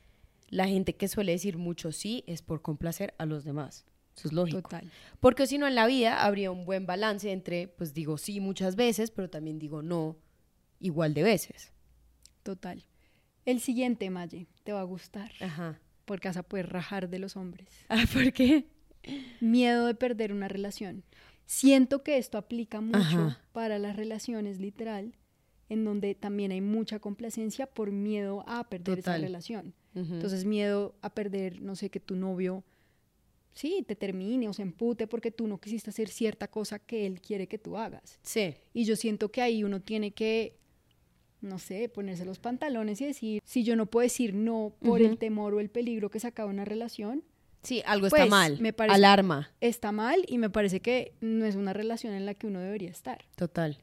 la 0.50 0.66
gente 0.66 0.96
que 0.96 1.08
suele 1.08 1.32
decir 1.32 1.58
mucho 1.58 1.92
sí 1.92 2.24
es 2.26 2.42
por 2.42 2.62
complacer 2.62 3.14
a 3.18 3.26
los 3.26 3.44
demás. 3.44 3.84
Eso 4.16 4.28
es 4.28 4.32
lógico. 4.32 4.62
Total. 4.62 4.90
Porque 5.20 5.46
si 5.46 5.58
no, 5.58 5.66
en 5.66 5.74
la 5.74 5.86
vida 5.86 6.24
habría 6.24 6.50
un 6.50 6.64
buen 6.64 6.86
balance 6.86 7.30
entre, 7.30 7.68
pues 7.68 7.94
digo 7.94 8.18
sí 8.18 8.40
muchas 8.40 8.74
veces, 8.74 9.10
pero 9.10 9.30
también 9.30 9.58
digo 9.58 9.82
no 9.82 10.16
igual 10.80 11.14
de 11.14 11.22
veces. 11.22 11.72
Total. 12.42 12.84
El 13.44 13.60
siguiente, 13.60 14.10
Maye, 14.10 14.46
te 14.64 14.72
va 14.72 14.80
a 14.80 14.84
gustar. 14.84 15.30
Ajá. 15.40 15.80
Porque 16.08 16.28
vas 16.28 16.38
a 16.38 16.42
poder 16.42 16.70
rajar 16.70 17.08
de 17.08 17.18
los 17.18 17.36
hombres. 17.36 17.68
Ah, 17.88 18.04
¿por 18.12 18.32
qué? 18.32 18.64
Miedo 19.40 19.86
de 19.86 19.94
perder 19.94 20.32
una 20.32 20.48
relación. 20.48 21.04
Siento 21.46 22.02
que 22.02 22.18
esto 22.18 22.36
aplica 22.36 22.80
mucho 22.80 23.36
para 23.52 23.78
las 23.78 23.94
relaciones, 23.96 24.58
literal, 24.58 25.14
en 25.68 25.84
donde 25.84 26.14
también 26.14 26.50
hay 26.50 26.60
mucha 26.60 26.98
complacencia 26.98 27.66
por 27.66 27.92
miedo 27.92 28.44
a 28.46 28.68
perder 28.68 28.98
esa 28.98 29.16
relación. 29.16 29.74
Entonces, 29.94 30.44
miedo 30.44 30.94
a 31.02 31.14
perder, 31.14 31.60
no 31.60 31.74
sé, 31.74 31.90
que 31.90 32.00
tu 32.00 32.16
novio, 32.16 32.64
sí, 33.52 33.84
te 33.86 33.96
termine 33.96 34.48
o 34.48 34.52
se 34.52 34.62
empute 34.62 35.06
porque 35.06 35.30
tú 35.30 35.46
no 35.48 35.58
quisiste 35.58 35.90
hacer 35.90 36.08
cierta 36.08 36.48
cosa 36.48 36.78
que 36.78 37.06
él 37.06 37.20
quiere 37.20 37.48
que 37.48 37.58
tú 37.58 37.76
hagas. 37.76 38.18
Sí. 38.22 38.54
Y 38.72 38.84
yo 38.84 38.94
siento 38.94 39.30
que 39.30 39.42
ahí 39.42 39.64
uno 39.64 39.80
tiene 39.80 40.12
que, 40.12 40.56
no 41.40 41.58
sé, 41.58 41.88
ponerse 41.88 42.24
los 42.24 42.38
pantalones 42.38 43.00
y 43.00 43.06
decir, 43.06 43.40
si 43.44 43.62
yo 43.64 43.76
no 43.76 43.86
puedo 43.86 44.02
decir 44.02 44.34
no 44.34 44.72
por 44.80 45.00
el 45.02 45.18
temor 45.18 45.54
o 45.54 45.60
el 45.60 45.70
peligro 45.70 46.10
que 46.10 46.20
se 46.20 46.26
acaba 46.26 46.50
una 46.50 46.64
relación, 46.64 47.22
Sí, 47.62 47.82
algo 47.86 48.06
está 48.06 48.18
pues, 48.18 48.30
mal. 48.30 48.60
me 48.60 48.72
parece- 48.72 48.94
Alarma. 48.94 49.50
está 49.60 49.90
mal 49.92 50.24
y 50.28 50.38
me 50.38 50.48
parece 50.48 50.80
que 50.80 51.12
no 51.20 51.44
es 51.44 51.56
una 51.56 51.72
relación 51.72 52.14
en 52.14 52.24
la 52.24 52.34
que 52.34 52.46
uno 52.46 52.60
debería 52.60 52.88
estar. 52.90 53.24
Total. 53.36 53.78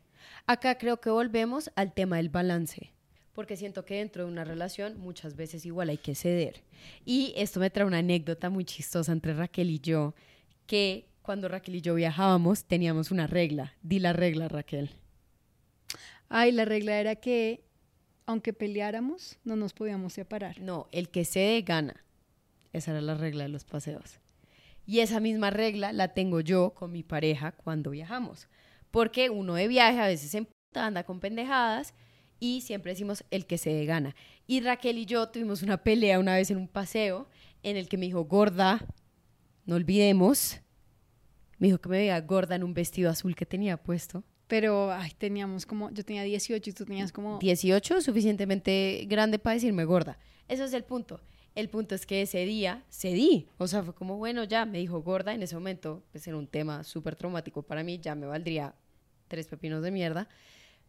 Acá 0.48 0.78
creo 0.78 1.02
que 1.02 1.10
volvemos 1.10 1.70
al 1.76 1.94
tema 1.94 2.18
del 2.18 2.30
balance. 2.30 2.92
Porque 3.34 3.58
siento 3.58 3.84
que 3.84 3.96
dentro 3.96 4.26
de 4.26 4.32
una 4.32 4.46
relación 4.46 4.98
muchas 4.98 5.36
veces 5.36 5.66
igual 5.66 5.90
hay 5.90 5.98
que 5.98 6.16
ceder. 6.16 6.64
Y 7.04 7.34
esto 7.36 7.60
me 7.60 7.70
trae 7.70 7.86
una 7.86 7.98
anécdota 7.98 8.50
muy 8.50 8.64
chistosa 8.64 9.12
entre 9.12 9.34
Raquel 9.34 9.70
y 9.70 9.80
yo, 9.80 10.16
que 10.68 11.10
cuando 11.22 11.50
Raquel 11.50 11.76
y 11.76 11.82
yo 11.82 11.96
viajábamos 11.96 12.64
teníamos 12.64 13.12
una 13.12 13.28
regla. 13.28 13.74
Di 13.82 14.00
la 14.00 14.14
regla, 14.14 14.48
Raquel. 14.48 14.90
Ay, 16.30 16.52
la 16.52 16.66
regla 16.66 17.00
era 17.00 17.16
que 17.16 17.66
aunque 18.26 18.54
peleáramos, 18.54 19.38
no 19.44 19.56
nos 19.56 19.74
podíamos 19.74 20.14
separar. 20.14 20.60
No, 20.60 20.88
el 20.92 21.10
que 21.10 21.26
cede 21.26 21.62
gana. 21.62 22.04
Esa 22.74 22.92
era 22.92 23.02
la 23.02 23.16
regla 23.16 23.44
de 23.44 23.50
los 23.50 23.64
paseos. 23.64 24.20
Y 24.86 25.00
esa 25.00 25.20
misma 25.20 25.50
regla 25.50 25.94
la 25.94 26.10
tengo 26.10 26.42
yo 26.42 26.74
con 26.74 26.92
mi 26.92 27.04
pareja 27.04 27.52
cuando 27.52 27.92
viajamos. 27.92 28.48
Porque 28.92 29.30
uno 29.30 29.56
de 29.56 29.68
viaje 29.68 30.00
a 30.00 30.08
veces 30.08 30.32
se 30.32 30.48
anda 30.74 31.04
con 31.04 31.20
pendejadas 31.20 31.94
y 32.40 32.62
siempre 32.62 32.92
decimos 32.92 33.24
el 33.32 33.46
que 33.46 33.58
cede 33.58 33.86
gana. 33.86 34.16
Y 34.48 34.62
Raquel 34.62 34.98
y 34.98 35.06
yo 35.06 35.30
tuvimos 35.30 35.64
una 35.64 35.78
pelea 35.78 36.20
una 36.20 36.36
vez 36.36 36.52
en 36.52 36.58
un 36.58 36.68
paseo 36.68 37.30
en 37.64 37.78
el 37.78 37.88
que 37.88 37.98
me 37.98 38.06
dijo, 38.06 38.26
gorda, 38.26 38.86
no 39.66 39.76
olvidemos. 39.76 40.60
Me 41.58 41.68
dijo 41.68 41.80
que 41.80 41.90
me 41.90 41.98
veía 41.98 42.20
gorda 42.22 42.56
en 42.56 42.64
un 42.64 42.74
vestido 42.74 43.10
azul 43.10 43.36
que 43.36 43.46
tenía 43.46 43.78
puesto. 43.78 44.24
Pero, 44.48 44.92
ay, 44.92 45.12
teníamos 45.18 45.66
como, 45.66 45.90
yo 45.92 46.06
tenía 46.06 46.24
18 46.24 46.70
y 46.70 46.74
tú 46.74 46.86
tenías 46.86 47.12
como... 47.12 47.40
18, 47.40 48.02
suficientemente 48.02 49.06
grande 49.08 49.40
para 49.40 49.56
decirme 49.56 49.86
gorda. 49.86 50.20
Eso 50.48 50.64
es 50.66 50.74
el 50.74 50.84
punto. 50.84 51.22
El 51.56 51.70
punto 51.70 51.96
es 51.96 52.06
que 52.06 52.22
ese 52.22 52.46
día 52.46 52.84
cedí. 52.92 53.48
O 53.58 53.68
sea, 53.68 53.82
fue 53.82 53.96
como, 53.96 54.18
bueno, 54.18 54.44
ya 54.44 54.66
me 54.66 54.78
dijo 54.78 55.02
gorda. 55.02 55.34
En 55.34 55.42
ese 55.42 55.56
momento, 55.56 56.04
pues 56.12 56.28
era 56.28 56.38
un 56.38 56.48
tema 56.48 56.84
súper 56.84 57.16
traumático 57.16 57.64
para 57.64 57.84
mí. 57.84 57.98
Ya 57.98 58.14
me 58.14 58.28
valdría 58.28 58.76
tres 59.28 59.48
pepinos 59.48 59.82
de 59.82 59.92
mierda. 59.92 60.28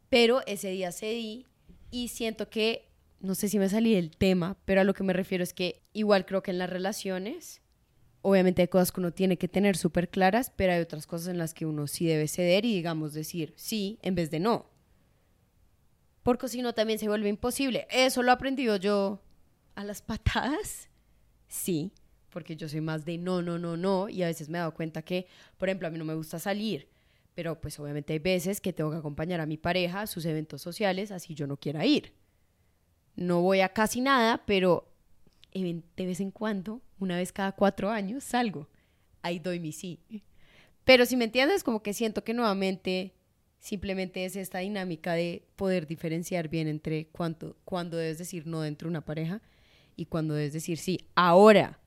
Pero 0.09 0.45
ese 0.47 0.71
día 0.71 0.93
cedí 0.93 1.47
y 1.91 2.09
siento 2.09 2.51
que, 2.51 2.89
no 3.21 3.35
sé 3.35 3.49
si 3.49 3.59
me 3.59 3.69
salí 3.69 3.95
del 3.95 4.11
tema, 4.11 4.57
pero 4.65 4.81
a 4.81 4.85
lo 4.85 4.93
que 4.93 5.05
me 5.05 5.13
refiero 5.13 5.43
es 5.43 5.55
que 5.55 5.83
igual 5.93 6.27
creo 6.27 6.43
que 6.43 6.51
en 6.51 6.59
las 6.59 6.69
relaciones 6.69 7.63
obviamente 8.27 8.63
hay 8.63 8.69
cosas 8.69 8.91
que 8.91 8.99
uno 8.99 9.13
tiene 9.13 9.39
que 9.39 9.47
tener 9.47 9.77
súper 9.77 10.09
claras, 10.09 10.51
pero 10.57 10.73
hay 10.73 10.81
otras 10.81 11.07
cosas 11.07 11.29
en 11.29 11.39
las 11.39 11.55
que 11.55 11.65
uno 11.65 11.87
sí 11.87 12.07
debe 12.07 12.27
ceder 12.27 12.65
y 12.65 12.75
digamos 12.75 13.15
decir 13.15 13.55
sí 13.55 14.01
en 14.03 14.17
vez 14.17 14.33
de 14.33 14.41
no. 14.41 14.67
Porque 16.25 16.49
si 16.49 16.61
no 16.61 16.75
también 16.75 16.99
se 16.99 17.07
vuelve 17.07 17.29
imposible. 17.29 17.87
Eso 17.89 18.25
lo 18.25 18.31
he 18.31 18.35
aprendido 18.35 18.75
yo 18.79 19.23
a 19.77 19.85
las 19.85 20.03
patadas. 20.03 20.91
Sí, 21.47 21.93
porque 22.31 22.57
yo 22.57 22.69
soy 22.69 22.81
más 22.81 23.05
de 23.05 23.17
no, 23.17 23.43
no, 23.43 23.61
no, 23.61 23.77
no. 23.77 24.09
Y 24.09 24.25
a 24.25 24.27
veces 24.27 24.49
me 24.49 24.59
he 24.59 24.61
dado 24.61 24.75
cuenta 24.75 25.03
que, 25.03 25.29
por 25.57 25.69
ejemplo, 25.69 25.87
a 25.87 25.93
mí 25.93 25.97
no 25.97 26.05
me 26.05 26.17
gusta 26.17 26.41
salir. 26.41 26.89
Pero 27.37 27.61
pues 27.61 27.79
obviamente 27.79 28.13
hay 28.13 28.19
veces 28.19 28.61
que 28.61 28.73
tengo 28.73 28.91
que 28.91 28.97
acompañar 28.97 29.41
a 29.41 29.47
mi 29.47 29.57
pareja 29.57 30.01
a 30.01 30.07
sus 30.09 30.25
eventos 30.25 30.63
sociales, 30.63 31.13
así 31.13 31.37
yo 31.37 31.47
no 31.47 31.59
quiera 31.59 31.87
ir. 31.87 32.13
No 33.15 33.41
voy 33.41 33.61
a 33.61 33.69
casi 33.69 34.01
nada, 34.01 34.43
pero 34.47 34.93
de 35.53 35.83
vez 35.97 36.19
en 36.19 36.33
cuando, 36.33 36.83
una 36.99 37.17
vez 37.17 37.33
cada 37.33 37.53
cuatro 37.53 37.91
años, 37.91 38.25
salgo. 38.25 38.69
Ahí 39.23 39.39
doy 39.39 39.61
mi 39.61 39.73
sí. 39.73 40.01
Pero 40.85 41.05
si 41.05 41.17
me 41.17 41.25
entiendes, 41.25 41.65
como 41.65 41.83
que 41.83 41.93
siento 41.93 42.25
que 42.25 42.35
nuevamente 42.35 43.15
simplemente 43.59 44.25
es 44.25 44.37
esta 44.37 44.61
dinámica 44.61 45.15
de 45.15 45.47
poder 45.57 45.87
diferenciar 45.87 46.49
bien 46.49 46.69
entre 46.69 47.09
cuánto, 47.09 47.57
cuándo 47.65 47.97
debes 47.97 48.19
decir 48.19 48.47
no 48.47 48.61
dentro 48.61 48.87
de 48.87 48.91
una 48.91 49.05
pareja 49.05 49.43
y 49.97 50.07
cuándo 50.07 50.35
debes 50.35 50.53
decir 50.53 50.79
sí. 50.79 51.01
Ahora, 51.15 51.81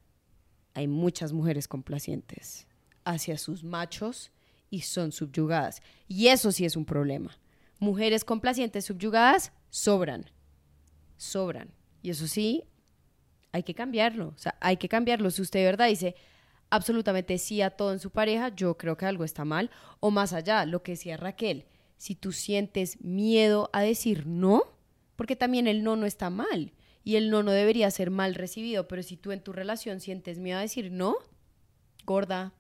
hay 0.74 0.88
muchas 0.88 1.32
mujeres 1.32 1.68
complacientes 1.68 2.68
hacia 3.06 3.38
sus 3.38 3.63
machos 3.63 4.32
y 4.70 4.82
son 4.82 5.12
subyugadas. 5.12 5.82
Y 6.08 6.28
eso 6.28 6.51
sí 6.51 6.66
es 6.66 6.75
un 6.75 6.86
problema. 6.86 7.38
Mujeres 7.80 8.25
complacientes 8.25 8.86
subyugadas 8.86 9.54
sobran. 9.70 10.25
Sobran. 11.18 11.70
Y 12.01 12.10
eso 12.10 12.28
sí, 12.28 12.66
hay 13.51 13.63
que 13.63 13.74
cambiarlo. 13.74 14.29
O 14.29 14.38
sea, 14.38 14.56
hay 14.60 14.77
que 14.77 14.89
cambiarlo. 14.89 15.32
Si 15.32 15.41
usted 15.41 15.60
de 15.60 15.65
verdad 15.65 15.88
dice 15.88 16.15
absolutamente 16.70 17.38
sí 17.38 17.62
a 17.62 17.72
todo 17.72 17.94
en 17.94 18.00
su 18.00 18.12
pareja, 18.12 18.50
yo 18.50 18.77
creo 18.77 18.98
que 18.98 19.06
algo 19.06 19.24
está 19.24 19.46
mal. 19.46 19.72
O 20.00 20.12
más 20.12 20.34
allá, 20.34 20.65
lo 20.65 20.84
que 20.84 20.94
decía 20.94 21.18
Raquel, 21.18 21.65
si 21.98 22.15
tú 22.15 22.32
sientes 22.32 23.01
miedo 23.01 23.70
a 23.74 23.82
decir 23.82 24.25
no, 24.25 24.63
porque 25.15 25.36
también 25.36 25.68
el 25.68 25.84
no 25.84 25.96
no 25.96 26.06
está 26.06 26.29
mal 26.29 26.74
y 27.03 27.15
el 27.15 27.29
no 27.29 27.44
no 27.44 27.51
debería 27.51 27.91
ser 27.91 28.12
mal 28.12 28.36
recibido, 28.36 28.88
pero 28.88 29.03
si 29.03 29.18
tú 29.18 29.32
en 29.32 29.41
tu 29.41 29.51
relación 29.51 30.00
sientes 30.00 30.39
miedo 30.39 30.60
a 30.60 30.62
decir 30.62 30.91
no, 30.91 31.15
gorda, 32.06 32.53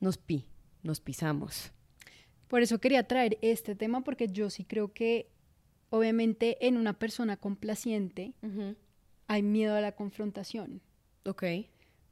nos 0.00 0.18
pi, 0.18 0.46
nos 0.82 1.00
pisamos. 1.00 1.72
Por 2.48 2.62
eso 2.62 2.78
quería 2.78 3.06
traer 3.06 3.38
este 3.42 3.74
tema 3.74 4.04
porque 4.04 4.28
yo 4.28 4.50
sí 4.50 4.64
creo 4.64 4.92
que 4.92 5.30
obviamente 5.90 6.66
en 6.66 6.76
una 6.76 6.98
persona 6.98 7.36
complaciente 7.36 8.34
hay 9.34 9.42
miedo 9.42 9.74
a 9.74 9.80
la 9.80 9.92
confrontación. 9.92 10.80
Ok. 11.26 11.44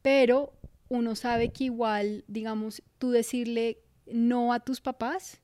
Pero 0.02 0.52
uno 0.88 1.14
sabe 1.14 1.52
que 1.52 1.64
igual, 1.64 2.24
digamos, 2.26 2.82
tú 2.98 3.10
decirle 3.10 3.78
no 4.06 4.52
a 4.52 4.60
tus 4.60 4.80
papás, 4.80 5.40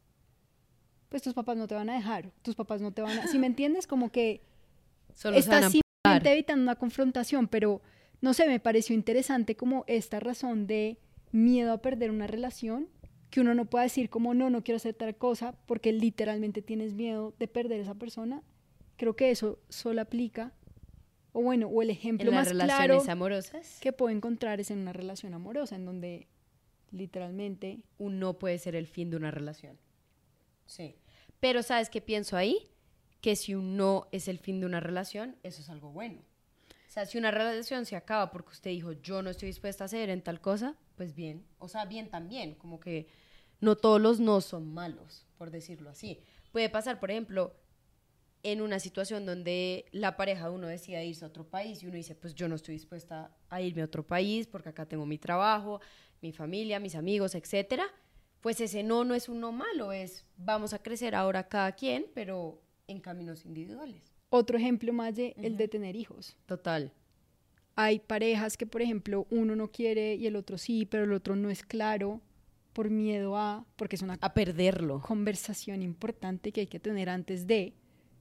pues 1.09 1.23
tus 1.23 1.35
papás 1.35 1.57
no 1.57 1.69
te 1.69 1.75
van 1.75 1.89
a 1.89 1.95
dejar, 1.95 2.33
tus 2.43 2.55
papás 2.57 2.83
no 2.83 2.93
te 2.93 3.03
van 3.03 3.19
a... 3.19 3.27
Si 3.29 3.39
me 3.39 3.47
entiendes, 3.53 3.87
como 3.87 4.11
que 4.11 4.43
estás 5.35 5.73
simplemente 5.73 6.33
evitando 6.33 6.63
una 6.63 6.77
confrontación, 6.77 7.47
pero 7.47 7.81
no 8.21 8.35
sé, 8.35 8.49
me 8.49 8.59
pareció 8.59 8.95
interesante 8.95 9.57
como 9.57 9.85
esta 9.87 10.19
razón 10.19 10.67
de 10.67 10.99
miedo 11.31 11.73
a 11.73 11.81
perder 11.81 12.11
una 12.11 12.27
relación, 12.27 12.89
que 13.31 13.41
uno 13.41 13.55
no 13.55 13.67
pueda 13.67 13.85
decir 13.85 14.11
como 14.11 14.35
no, 14.35 14.51
no 14.51 14.65
quiero 14.65 14.77
hacer 14.77 14.95
tal 14.95 15.17
cosa, 15.17 15.55
porque 15.67 15.93
literalmente 15.93 16.61
tienes 16.61 16.95
miedo 16.95 17.35
de 17.39 17.47
perder 17.47 17.79
a 17.79 17.83
esa 17.83 17.95
persona. 17.95 18.43
Creo 18.97 19.15
que 19.15 19.31
eso 19.31 19.61
solo 19.69 20.01
aplica 20.01 20.53
o 21.39 21.43
bueno, 21.43 21.69
o 21.69 21.83
el 21.83 21.91
ejemplo 21.91 22.33
más 22.33 22.51
claro 22.51 23.01
amorosas? 23.09 23.79
que 23.81 23.93
puedo 23.93 24.11
encontrar 24.11 24.59
es 24.59 24.73
en 24.73 24.81
una 24.81 24.93
relación 24.93 25.35
amorosa, 25.35 25.77
en 25.77 25.85
donde 25.85 26.27
literalmente 26.91 27.79
un 27.97 28.19
no 28.19 28.41
puede 28.41 28.59
ser 28.59 28.75
el 28.75 28.89
fin 28.89 29.09
de 29.11 29.19
una 29.19 29.31
relación. 29.31 29.79
Sí. 30.67 30.97
Pero 31.39 31.63
¿sabes 31.63 31.91
qué 31.91 32.01
pienso 32.01 32.37
ahí? 32.37 32.69
Que 33.21 33.37
si 33.37 33.55
un 33.55 33.77
no 33.77 34.09
es 34.11 34.27
el 34.27 34.41
fin 34.41 34.59
de 34.59 34.67
una 34.67 34.81
relación, 34.81 35.37
eso 35.45 35.63
es 35.63 35.71
algo 35.71 35.93
bueno. 35.93 36.19
O 36.89 36.91
sea, 36.91 37.07
si 37.07 37.19
una 37.19 37.31
relación 37.31 37.87
se 37.87 37.95
acaba 37.95 38.33
porque 38.33 38.51
usted 38.51 38.71
dijo, 38.71 38.91
yo 38.91 39.23
no 39.23 39.31
estoy 39.31 39.47
dispuesta 39.47 39.85
a 39.85 39.87
hacer 39.87 40.11
en 40.11 40.23
tal 40.23 40.41
cosa, 40.41 40.75
pues 40.97 41.15
bien. 41.15 41.47
O 41.61 41.69
sea, 41.69 41.85
bien 41.85 42.11
también, 42.11 42.57
como 42.57 42.81
que 42.81 43.07
no 43.61 43.77
todos 43.77 44.01
los 44.01 44.19
no 44.19 44.41
son 44.41 44.75
malos, 44.75 45.25
por 45.37 45.53
decirlo 45.53 45.91
así. 45.91 46.21
Puede 46.51 46.69
pasar, 46.69 46.99
por 46.99 47.13
ejemplo, 47.13 47.55
en 48.53 48.61
una 48.61 48.79
situación 48.79 49.27
donde 49.27 49.87
la 49.93 50.17
pareja 50.17 50.49
de 50.49 50.55
uno 50.55 50.67
decida 50.67 51.03
irse 51.03 51.25
a 51.25 51.29
otro 51.29 51.49
país 51.49 51.83
y 51.83 51.87
uno 51.87 51.97
dice, 51.97 52.15
pues 52.15 52.35
yo 52.35 52.49
no 52.49 52.55
estoy 52.55 52.75
dispuesta 52.75 53.37
a 53.49 53.61
irme 53.61 53.83
a 53.83 53.87
otro 53.87 54.07
país 54.07 54.47
porque 54.47 54.69
acá 54.71 54.87
tengo 54.87 55.07
mi 55.07 55.19
trabajo, 55.19 55.81
mi 56.21 56.33
familia, 56.33 56.81
mis 56.81 56.95
amigos, 56.95 57.35
etcétera, 57.35 57.87
pues 58.41 58.61
ese 58.61 58.83
no 58.83 59.05
no 59.05 59.15
es 59.15 59.29
un 59.29 59.41
no 59.41 59.53
malo, 59.53 59.93
es 59.93 60.25
vamos 60.37 60.73
a 60.73 60.83
crecer 60.83 61.15
ahora 61.15 61.49
cada 61.49 61.73
quien, 61.73 62.07
pero 62.15 62.63
en 62.87 63.01
caminos 63.01 63.45
individuales. 63.45 64.15
Otro 64.31 64.59
ejemplo 64.59 64.93
más 64.93 65.17
de 65.17 65.35
el 65.39 65.57
de 65.57 65.69
tener 65.69 65.97
hijos. 65.97 66.37
Total. 66.47 66.93
Hay 67.77 68.01
parejas 68.01 68.57
que, 68.57 68.67
por 68.67 68.83
ejemplo, 68.83 69.27
uno 69.31 69.55
no 69.55 69.71
quiere 69.71 70.17
y 70.17 70.27
el 70.27 70.37
otro 70.37 70.59
sí, 70.59 70.85
pero 70.85 71.05
el 71.05 71.13
otro 71.13 71.37
no 71.37 71.49
es 71.49 71.63
claro 71.63 72.21
por 72.73 72.91
miedo 72.91 73.37
a, 73.37 73.67
porque 73.77 73.97
es 73.97 74.03
una 74.03 74.19
a 74.21 74.35
perderlo. 74.35 75.01
Conversación 75.01 75.83
importante 75.83 76.53
que 76.53 76.63
hay 76.63 76.67
que 76.67 76.81
tener 76.81 77.09
antes 77.09 77.47
de 77.47 77.75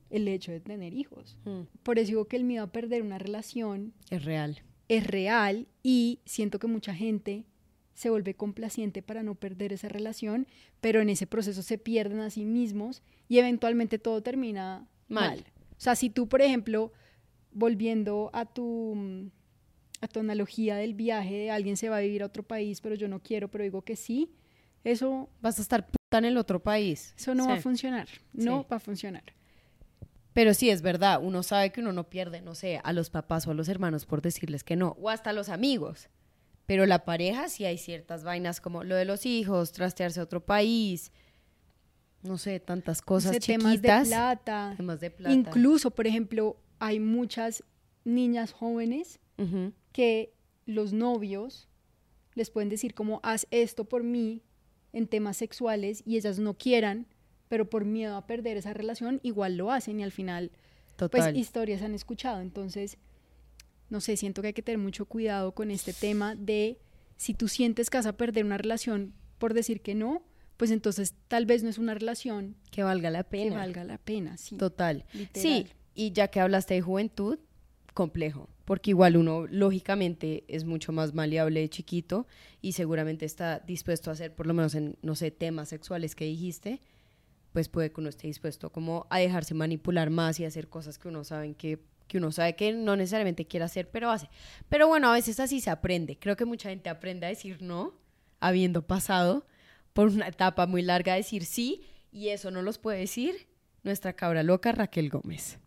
el 0.10 0.28
hecho 0.28 0.52
de 0.52 0.60
tener 0.60 0.94
hijos. 0.94 1.38
Hmm. 1.46 1.64
Por 1.84 2.00
eso 2.00 2.08
digo 2.08 2.28
que 2.28 2.38
el 2.38 2.44
miedo 2.44 2.64
a 2.64 2.72
perder 2.72 3.02
una 3.02 3.18
relación 3.18 3.94
es 4.10 4.24
real. 4.24 4.62
Es 4.88 5.06
real 5.06 5.68
y 5.84 6.20
siento 6.26 6.60
que 6.60 6.68
mucha 6.68 6.96
gente 6.96 7.46
se 7.94 8.12
vuelve 8.12 8.36
complaciente 8.36 9.02
para 9.02 9.24
no 9.24 9.34
perder 9.34 9.74
esa 9.74 9.90
relación, 9.90 10.48
pero 10.82 11.02
en 11.02 11.10
ese 11.10 11.26
proceso 11.26 11.64
se 11.64 11.80
pierden 11.80 12.20
a 12.20 12.30
sí 12.30 12.46
mismos 12.46 13.02
y 13.28 13.40
eventualmente 13.40 13.98
todo 13.98 14.22
termina 14.22 14.88
mal. 15.10 15.46
O 15.72 15.80
sea, 15.80 15.96
si 15.96 16.12
tú, 16.12 16.30
por 16.30 16.44
ejemplo, 16.44 16.94
volviendo 17.52 18.30
a 18.34 18.46
tu, 18.46 19.32
a 20.00 20.08
tu 20.08 20.20
analogía 20.20 20.76
del 20.76 20.94
viaje, 20.94 21.34
de 21.34 21.52
alguien 21.52 21.76
se 21.76 21.90
va 21.90 21.98
a 21.98 22.02
vivir 22.02 22.22
a 22.22 22.28
otro 22.28 22.44
país, 22.44 22.82
pero 22.82 22.94
yo 22.94 23.08
no 23.08 23.20
quiero, 23.22 23.50
pero 23.50 23.64
digo 23.64 23.82
que 23.82 23.96
sí, 23.96 24.32
eso... 24.84 25.30
Vas 25.42 25.58
a 25.58 25.64
estar 25.64 25.88
puta 25.88 26.20
en 26.20 26.26
el 26.26 26.38
otro 26.38 26.62
país. 26.62 27.16
Eso 27.18 27.34
no 27.34 27.48
va 27.48 27.56
a 27.56 27.62
funcionar, 27.62 28.08
no 28.32 28.66
va 28.72 28.78
a 28.78 28.80
funcionar. 28.80 29.24
Pero 30.38 30.54
sí, 30.54 30.70
es 30.70 30.84
verdad, 30.84 31.20
uno 31.20 31.42
sabe 31.42 31.72
que 31.72 31.82
uno 31.82 31.94
no 31.94 32.12
pierde, 32.12 32.42
no 32.42 32.54
sé, 32.54 32.80
a 32.84 32.94
los 32.94 33.10
papás 33.10 33.48
o 33.48 33.52
a 33.52 33.54
los 33.56 33.70
hermanos 33.70 34.06
por 34.06 34.22
decirles 34.22 34.64
que 34.64 34.76
no, 34.76 34.96
o 35.02 35.10
hasta 35.10 35.32
a 35.32 35.34
los 35.34 35.50
amigos. 35.50 36.10
Pero 36.68 36.86
la 36.86 37.06
pareja 37.06 37.50
sí 37.50 37.66
hay 37.66 37.80
ciertas 37.80 38.24
vainas 38.24 38.62
como 38.62 38.84
lo 38.84 38.96
de 38.96 39.04
los 39.04 39.26
hijos, 39.26 39.72
trastearse 39.72 40.20
a 40.20 40.24
otro 40.24 40.46
país, 40.46 41.12
no 42.22 42.38
sé, 42.38 42.60
tantas 42.60 43.02
cosas 43.02 43.40
chiquitas. 43.40 43.82
Temas 43.82 43.82
de 43.82 44.10
plata. 44.10 44.74
Temas 44.78 45.00
de 45.00 45.10
plata. 45.10 45.34
Incluso, 45.34 45.90
por 45.90 46.06
ejemplo, 46.06 46.58
hay 46.78 47.00
muchas 47.00 47.64
niñas 48.06 48.52
jóvenes 48.52 49.20
que 49.92 50.36
los 50.68 50.94
novios 50.94 51.68
les 52.36 52.52
pueden 52.52 52.70
decir 52.70 52.94
como 52.94 53.22
haz 53.24 53.48
esto 53.50 53.86
por 53.86 54.04
mí 54.04 54.44
en 54.94 55.08
temas 55.08 55.38
sexuales 55.38 56.04
y 56.06 56.16
ellas 56.16 56.38
no 56.38 56.54
quieran 56.54 57.08
pero 57.48 57.70
por 57.70 57.86
miedo 57.86 58.16
a 58.16 58.28
perder 58.28 58.58
esa 58.58 58.74
relación 58.74 59.20
igual 59.24 59.58
lo 59.58 59.72
hacen 59.72 60.00
y 60.00 60.04
al 60.04 60.12
final 60.12 60.52
pues 61.12 61.36
historias 61.36 61.82
han 61.82 61.94
escuchado. 61.94 62.42
Entonces, 62.42 62.98
no 63.90 64.02
sé, 64.02 64.18
siento 64.18 64.42
que 64.42 64.50
hay 64.50 64.54
que 64.54 64.62
tener 64.62 64.80
mucho 64.80 65.06
cuidado 65.06 65.54
con 65.54 65.72
este 65.72 65.94
tema 65.94 66.36
de 66.36 66.80
si 67.18 67.34
tú 67.34 67.48
sientes 67.48 67.90
que 67.90 67.98
vas 67.98 68.06
a 68.06 68.18
perder 68.18 68.46
una 68.46 68.58
relación 68.58 69.14
por 69.38 69.54
decir 69.54 69.82
que 69.82 69.96
no, 69.96 70.24
pues 70.58 70.72
entonces 70.72 71.14
tal 71.28 71.46
vez 71.46 71.64
no 71.64 71.70
es 71.70 71.78
una 71.78 71.94
relación 71.94 72.56
que 72.72 72.84
valga 72.84 73.10
la 73.12 73.24
pena. 73.24 73.52
Que 73.52 73.58
valga 73.58 73.84
la 73.84 73.98
pena, 73.98 74.38
sí. 74.38 74.58
Total. 74.58 75.06
Sí, 75.34 75.68
y 75.94 76.12
ya 76.12 76.30
que 76.30 76.40
hablaste 76.40 76.74
de 76.74 76.82
juventud, 76.82 77.40
complejo, 77.94 78.50
porque 78.66 78.92
igual 78.92 79.18
uno 79.18 79.48
lógicamente 79.48 80.44
es 80.48 80.66
mucho 80.66 80.92
más 80.92 81.14
maleable 81.14 81.62
de 81.62 81.70
chiquito 81.70 82.28
y 82.62 82.74
seguramente 82.74 83.26
está 83.26 83.60
dispuesto 83.60 84.10
a 84.10 84.14
hacer, 84.14 84.36
por 84.36 84.46
lo 84.46 84.54
menos 84.54 84.76
en, 84.76 84.98
no 85.02 85.16
sé, 85.16 85.32
temas 85.32 85.70
sexuales 85.70 86.16
que 86.16 86.26
dijiste, 86.26 86.82
pues 87.58 87.70
puede 87.70 87.92
que 87.92 88.02
uno 88.02 88.10
esté 88.10 88.28
dispuesto 88.28 88.72
como 88.72 89.08
a 89.10 89.18
dejarse 89.18 89.56
manipular 89.56 90.12
más 90.12 90.40
y 90.40 90.46
hacer 90.46 90.68
cosas 90.68 91.00
que 91.00 91.08
uno 91.08 91.24
sabe 91.24 91.56
que, 91.56 91.80
que 92.08 92.20
uno 92.20 92.32
sabe 92.32 92.56
que 92.56 92.72
no 92.72 92.96
necesariamente 92.96 93.48
quiere 93.48 93.66
hacer, 93.66 93.90
pero 93.90 94.12
hace. 94.12 94.30
Pero 94.70 94.88
bueno, 94.88 95.10
a 95.10 95.14
veces 95.14 95.40
así 95.40 95.60
se 95.60 95.72
aprende. 95.72 96.20
Creo 96.20 96.36
que 96.36 96.46
mucha 96.46 96.70
gente 96.70 96.88
aprende 96.88 97.26
a 97.26 97.30
decir 97.30 97.64
no, 97.64 97.96
habiendo 98.40 98.86
pasado 98.86 99.48
por 99.94 100.10
una 100.10 100.28
etapa 100.28 100.68
muy 100.68 100.84
larga 100.84 101.14
a 101.14 101.16
decir 101.16 101.46
sí, 101.46 101.82
y 102.12 102.28
eso 102.28 102.52
no 102.52 102.62
los 102.62 102.78
puede 102.78 103.00
decir 103.00 103.48
nuestra 103.82 104.14
cabra 104.14 104.44
loca 104.44 104.72
Raquel 104.72 105.10
Gómez. 105.10 105.58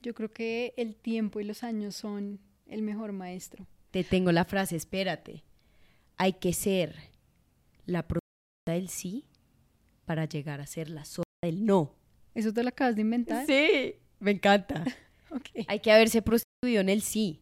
Yo 0.00 0.14
creo 0.14 0.32
que 0.32 0.72
el 0.78 0.96
tiempo 0.96 1.38
y 1.38 1.44
los 1.44 1.64
años 1.64 1.96
son 1.96 2.40
el 2.66 2.80
mejor 2.80 3.12
maestro. 3.12 3.66
Te 3.90 4.04
tengo 4.04 4.32
la 4.32 4.46
frase, 4.46 4.74
espérate. 4.74 5.44
Hay 6.16 6.32
que 6.32 6.54
ser 6.54 6.96
la 7.84 8.08
protagonista 8.08 8.72
del 8.72 8.88
sí 8.88 9.26
para 10.10 10.24
llegar 10.24 10.60
a 10.60 10.66
ser 10.66 10.90
la 10.90 11.04
sola 11.04 11.22
del 11.40 11.64
no. 11.64 11.94
¿Eso 12.34 12.52
te 12.52 12.64
lo 12.64 12.70
acabas 12.70 12.96
de 12.96 13.02
inventar? 13.02 13.46
Sí, 13.46 13.94
me 14.18 14.32
encanta. 14.32 14.84
Hay 15.68 15.78
que 15.78 15.92
haberse 15.92 16.20
prostituido 16.20 16.80
en 16.80 16.88
el 16.88 17.00
sí 17.00 17.38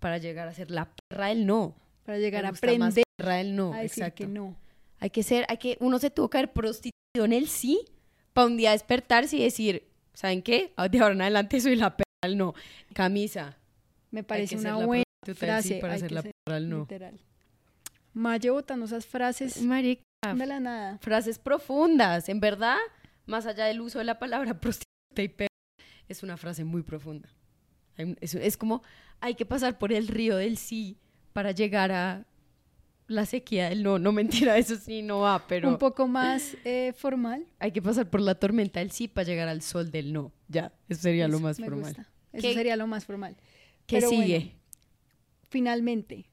para 0.00 0.18
llegar 0.18 0.48
a 0.48 0.54
ser 0.54 0.72
la 0.72 0.90
perra 0.90 1.28
del 1.28 1.46
no. 1.46 1.76
Para 2.04 2.18
llegar 2.18 2.46
a 2.46 2.50
gusta 2.50 2.66
más 2.66 2.94
aprender 2.94 3.04
perra 3.16 3.34
del 3.36 3.54
no, 3.54 3.72
a 3.72 3.78
decir 3.78 4.02
exacto. 4.02 4.24
que 4.24 4.26
no. 4.26 4.56
Hay 4.98 5.10
que 5.10 5.22
ser, 5.22 5.46
hay 5.48 5.58
que, 5.58 5.76
uno 5.78 6.00
se 6.00 6.10
tuvo 6.10 6.28
que 6.28 6.38
haber 6.38 6.52
prostituido 6.52 7.26
en 7.26 7.32
el 7.32 7.46
sí 7.46 7.84
para 8.32 8.48
un 8.48 8.56
día 8.56 8.72
despertarse 8.72 9.36
y 9.36 9.44
decir, 9.44 9.86
¿saben 10.14 10.42
qué? 10.42 10.72
Ah, 10.74 10.88
De 10.88 10.98
ahora 10.98 11.14
en 11.14 11.22
adelante 11.22 11.60
soy 11.60 11.76
la 11.76 11.96
perra 11.96 12.10
del 12.24 12.36
no. 12.36 12.54
Camisa. 12.92 13.56
Me 14.10 14.24
parece 14.24 14.56
una 14.56 14.84
buena 14.84 15.04
del 15.24 15.36
sí 15.36 15.38
frase. 15.38 15.74
para 15.76 15.92
hay 15.92 16.00
ser 16.00 16.08
que 16.08 16.14
la 16.16 16.22
ser 16.22 16.32
perra 16.44 16.54
del 16.56 16.70
no. 16.70 16.80
literal. 16.80 17.20
Maye 18.14 18.50
botando 18.50 18.86
esas 18.86 19.06
frases 19.06 19.62
Marica. 19.62 20.02
De 20.32 20.46
la 20.46 20.60
nada. 20.60 20.98
Frases 20.98 21.38
profundas, 21.38 22.28
en 22.28 22.40
verdad, 22.40 22.78
más 23.26 23.46
allá 23.46 23.66
del 23.66 23.80
uso 23.80 23.98
de 23.98 24.04
la 24.04 24.18
palabra 24.18 24.54
prostituta 24.60 25.22
y 25.22 25.28
perra, 25.28 25.48
es 26.08 26.22
una 26.22 26.36
frase 26.36 26.64
muy 26.64 26.82
profunda. 26.82 27.28
Es, 27.96 28.34
es 28.34 28.56
como, 28.56 28.82
hay 29.20 29.34
que 29.34 29.44
pasar 29.46 29.78
por 29.78 29.92
el 29.92 30.08
río 30.08 30.36
del 30.36 30.56
sí 30.56 30.98
para 31.32 31.52
llegar 31.52 31.92
a 31.92 32.26
la 33.06 33.24
sequía 33.26 33.68
del 33.68 33.82
no. 33.82 33.98
No 33.98 34.10
mentira, 34.12 34.56
eso 34.58 34.76
sí 34.76 35.02
no 35.02 35.20
va, 35.20 35.46
pero 35.46 35.68
Un 35.68 35.78
poco 35.78 36.08
más 36.08 36.56
eh, 36.64 36.92
formal. 36.96 37.46
hay 37.58 37.70
que 37.72 37.80
pasar 37.82 38.08
por 38.10 38.20
la 38.20 38.34
tormenta 38.34 38.80
del 38.80 38.90
sí 38.90 39.06
para 39.08 39.26
llegar 39.26 39.48
al 39.48 39.62
sol 39.62 39.90
del 39.90 40.12
no. 40.12 40.32
Ya, 40.48 40.72
eso 40.88 41.02
sería 41.02 41.28
lo 41.28 41.38
más 41.40 41.58
me 41.60 41.66
formal. 41.66 41.84
gusta. 41.94 42.08
Eso 42.32 42.48
¿Qué- 42.48 42.54
sería 42.54 42.76
lo 42.76 42.86
más 42.86 43.04
formal. 43.04 43.36
¿Qué 43.86 43.96
Pero 43.98 44.08
sigue? 44.08 44.38
bueno, 44.38 44.50
finalmente, 45.48 46.26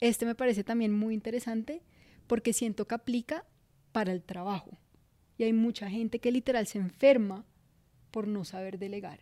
este 0.00 0.26
me 0.26 0.34
parece 0.34 0.62
también 0.62 0.92
muy 0.92 1.14
interesante 1.14 1.82
porque 2.26 2.52
siento 2.52 2.86
que 2.86 2.94
aplica 2.94 3.44
para 3.92 4.12
el 4.12 4.22
trabajo. 4.22 4.78
Y 5.38 5.44
hay 5.44 5.52
mucha 5.52 5.88
gente 5.90 6.18
que 6.18 6.32
literal 6.32 6.66
se 6.66 6.78
enferma 6.78 7.44
por 8.10 8.26
no 8.26 8.44
saber 8.44 8.78
delegar. 8.78 9.20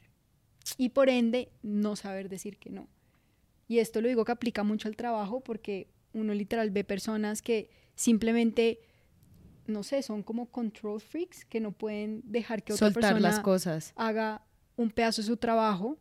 Y 0.79 0.91
por 0.91 1.09
ende, 1.09 1.51
no 1.63 1.97
saber 1.97 2.29
decir 2.29 2.59
que 2.59 2.71
no. 2.71 2.89
Y 3.69 3.79
esto 3.79 4.01
lo 4.01 4.09
digo 4.09 4.25
que 4.25 4.33
aplica 4.33 4.63
mucho 4.63 4.89
al 4.89 4.97
trabajo 4.97 5.41
porque 5.41 5.89
uno 6.13 6.35
literal 6.35 6.71
ve 6.71 6.85
personas 6.85 7.43
que 7.43 7.71
simplemente, 7.95 8.81
no 9.67 9.83
sé, 9.83 10.03
son 10.03 10.23
como 10.23 10.47
control 10.47 11.01
freaks, 11.01 11.45
que 11.45 11.61
no 11.61 11.73
pueden 11.73 12.23
dejar 12.25 12.63
que 12.63 12.73
otra 12.73 12.87
Soltar 12.87 13.13
persona 13.15 13.21
las 13.21 13.41
cosas. 13.41 13.93
haga 13.97 14.43
un 14.77 14.91
pedazo 14.91 15.23
de 15.23 15.27
su 15.27 15.37
trabajo 15.37 15.99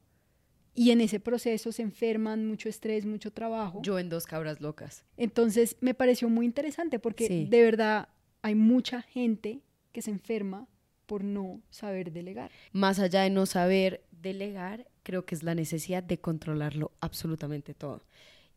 y 0.75 0.91
en 0.91 1.01
ese 1.01 1.19
proceso 1.19 1.71
se 1.71 1.81
enferman, 1.83 2.45
mucho 2.47 2.69
estrés, 2.69 3.05
mucho 3.05 3.31
trabajo. 3.31 3.81
Yo 3.83 3.99
en 3.99 4.09
dos 4.09 4.25
cabras 4.25 4.59
locas. 4.61 5.05
Entonces 5.17 5.77
me 5.81 5.93
pareció 5.93 6.29
muy 6.29 6.45
interesante 6.45 6.99
porque 6.99 7.27
Sí. 7.27 7.47
de 7.49 7.61
verdad 7.63 8.09
hay 8.41 8.55
mucha 8.55 9.01
gente 9.01 9.61
que 9.91 10.01
se 10.01 10.11
enferma 10.11 10.67
por 11.05 11.23
no 11.23 11.61
saber 11.69 12.11
delegar. 12.11 12.49
Más 12.71 12.99
allá 12.99 13.21
de 13.23 13.29
no 13.29 13.45
saber 13.45 14.03
delegar, 14.11 14.87
creo 15.03 15.25
que 15.25 15.35
es 15.35 15.43
la 15.43 15.53
necesidad 15.53 16.01
de 16.01 16.17
controlarlo 16.19 16.91
absolutamente 17.01 17.73
todo. 17.73 18.03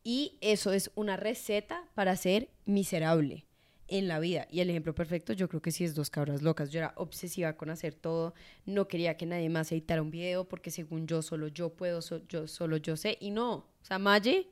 Y 0.04 0.38
eso 0.40 0.72
es 0.72 0.90
una 0.94 1.16
receta 1.16 1.84
para 1.94 2.14
ser 2.16 2.48
miserable 2.64 3.44
en 3.88 4.08
la 4.08 4.18
vida. 4.18 4.46
Y 4.50 4.60
el 4.60 4.70
ejemplo 4.70 4.94
perfecto 4.94 5.32
yo 5.32 5.48
creo 5.48 5.62
que 5.62 5.70
sí 5.70 5.84
es 5.84 5.94
dos 5.94 6.10
cabras 6.10 6.42
locas. 6.42 6.70
Yo 6.70 6.78
era 6.78 6.92
obsesiva 6.96 7.56
con 7.56 7.70
hacer 7.70 7.94
todo, 7.94 8.34
no 8.64 8.88
quería 8.88 9.16
que 9.16 9.26
nadie 9.26 9.48
más 9.48 9.70
editara 9.72 10.02
un 10.02 10.10
video 10.10 10.48
porque 10.48 10.70
según 10.70 11.06
yo 11.06 11.22
solo 11.22 11.48
yo 11.48 11.70
puedo, 11.70 12.00
yo 12.28 12.46
solo 12.48 12.76
yo 12.76 12.96
sé. 12.96 13.16
Y 13.20 13.30
no, 13.30 13.54
o 13.54 13.84
sea, 13.84 13.98
Maye, 13.98 14.50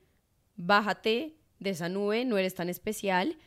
bájate 0.57 1.37
de 1.59 1.71
esa 1.71 1.89
nube, 1.89 2.25
no 2.25 2.39
eres 2.39 2.55
tan 2.55 2.69
especial. 2.69 3.39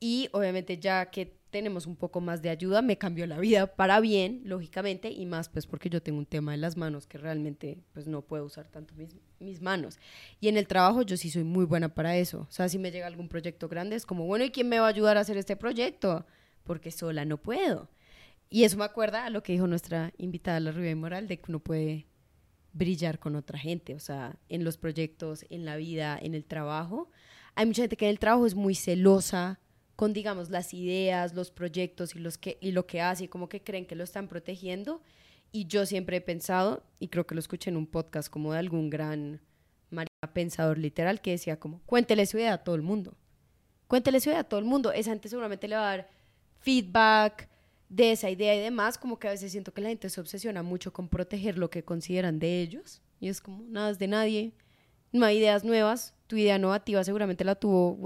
Y 0.00 0.28
obviamente 0.32 0.78
ya 0.78 1.10
que 1.10 1.38
tenemos 1.54 1.86
un 1.86 1.94
poco 1.94 2.20
más 2.20 2.42
de 2.42 2.50
ayuda, 2.50 2.82
me 2.82 2.98
cambió 2.98 3.28
la 3.28 3.38
vida 3.38 3.68
para 3.68 4.00
bien, 4.00 4.42
lógicamente, 4.44 5.12
y 5.12 5.24
más 5.24 5.48
pues 5.48 5.68
porque 5.68 5.88
yo 5.88 6.02
tengo 6.02 6.18
un 6.18 6.26
tema 6.26 6.52
en 6.52 6.60
las 6.60 6.76
manos 6.76 7.06
que 7.06 7.16
realmente 7.16 7.78
pues 7.92 8.08
no 8.08 8.22
puedo 8.22 8.44
usar 8.44 8.66
tanto 8.66 8.92
mis, 8.96 9.14
mis 9.38 9.62
manos. 9.62 10.00
Y 10.40 10.48
en 10.48 10.56
el 10.56 10.66
trabajo 10.66 11.02
yo 11.02 11.16
sí 11.16 11.30
soy 11.30 11.44
muy 11.44 11.64
buena 11.64 11.94
para 11.94 12.16
eso. 12.16 12.48
O 12.48 12.50
sea, 12.50 12.68
si 12.68 12.76
me 12.76 12.90
llega 12.90 13.06
algún 13.06 13.28
proyecto 13.28 13.68
grande 13.68 13.94
es 13.94 14.04
como, 14.04 14.26
bueno, 14.26 14.44
¿y 14.44 14.50
quién 14.50 14.68
me 14.68 14.80
va 14.80 14.86
a 14.86 14.88
ayudar 14.88 15.16
a 15.16 15.20
hacer 15.20 15.36
este 15.36 15.54
proyecto? 15.54 16.26
Porque 16.64 16.90
sola 16.90 17.24
no 17.24 17.36
puedo. 17.36 17.88
Y 18.50 18.64
eso 18.64 18.76
me 18.76 18.84
acuerda 18.84 19.24
a 19.24 19.30
lo 19.30 19.44
que 19.44 19.52
dijo 19.52 19.68
nuestra 19.68 20.12
invitada, 20.18 20.58
la 20.58 20.72
Rubia 20.72 20.96
Moral, 20.96 21.28
de 21.28 21.38
que 21.38 21.52
uno 21.52 21.60
puede 21.60 22.08
brillar 22.72 23.20
con 23.20 23.36
otra 23.36 23.60
gente, 23.60 23.94
o 23.94 24.00
sea, 24.00 24.40
en 24.48 24.64
los 24.64 24.76
proyectos, 24.76 25.46
en 25.50 25.64
la 25.64 25.76
vida, 25.76 26.18
en 26.20 26.34
el 26.34 26.46
trabajo. 26.46 27.12
Hay 27.54 27.66
mucha 27.66 27.82
gente 27.82 27.96
que 27.96 28.06
en 28.06 28.10
el 28.10 28.18
trabajo 28.18 28.44
es 28.44 28.56
muy 28.56 28.74
celosa 28.74 29.60
con, 29.96 30.12
digamos, 30.12 30.50
las 30.50 30.74
ideas, 30.74 31.34
los 31.34 31.50
proyectos 31.50 32.14
y, 32.14 32.18
los 32.18 32.38
que, 32.38 32.58
y 32.60 32.72
lo 32.72 32.86
que 32.86 33.00
hace, 33.00 33.24
y 33.24 33.28
como 33.28 33.48
que 33.48 33.62
creen 33.62 33.86
que 33.86 33.94
lo 33.94 34.04
están 34.04 34.28
protegiendo. 34.28 35.02
Y 35.52 35.66
yo 35.66 35.86
siempre 35.86 36.16
he 36.16 36.20
pensado, 36.20 36.82
y 36.98 37.08
creo 37.08 37.26
que 37.26 37.34
lo 37.34 37.40
escuché 37.40 37.70
en 37.70 37.76
un 37.76 37.86
podcast 37.86 38.28
como 38.28 38.52
de 38.52 38.58
algún 38.58 38.90
gran 38.90 39.40
pensador 40.32 40.78
literal, 40.78 41.20
que 41.20 41.32
decía 41.32 41.60
como, 41.60 41.80
cuéntele 41.86 42.26
su 42.26 42.38
idea 42.38 42.54
a 42.54 42.58
todo 42.58 42.74
el 42.74 42.82
mundo. 42.82 43.14
Cuéntele 43.86 44.18
su 44.18 44.30
idea 44.30 44.40
a 44.40 44.44
todo 44.44 44.58
el 44.58 44.66
mundo. 44.66 44.90
Esa 44.92 45.10
gente 45.10 45.28
seguramente 45.28 45.68
le 45.68 45.76
va 45.76 45.82
a 45.82 45.96
dar 45.96 46.08
feedback 46.58 47.48
de 47.88 48.12
esa 48.12 48.30
idea 48.30 48.56
y 48.56 48.58
demás, 48.58 48.98
como 48.98 49.18
que 49.18 49.28
a 49.28 49.30
veces 49.30 49.52
siento 49.52 49.72
que 49.72 49.82
la 49.82 49.90
gente 49.90 50.10
se 50.10 50.20
obsesiona 50.20 50.62
mucho 50.62 50.92
con 50.92 51.08
proteger 51.08 51.58
lo 51.58 51.70
que 51.70 51.84
consideran 51.84 52.40
de 52.40 52.60
ellos. 52.60 53.02
Y 53.20 53.28
es 53.28 53.40
como, 53.40 53.62
nada 53.68 53.90
es 53.90 53.98
de 53.98 54.08
nadie, 54.08 54.52
no 55.12 55.24
hay 55.24 55.38
ideas 55.38 55.62
nuevas, 55.62 56.14
tu 56.26 56.36
idea 56.36 56.56
innovativa 56.56 57.04
seguramente 57.04 57.44
la 57.44 57.54
tuvo 57.54 57.96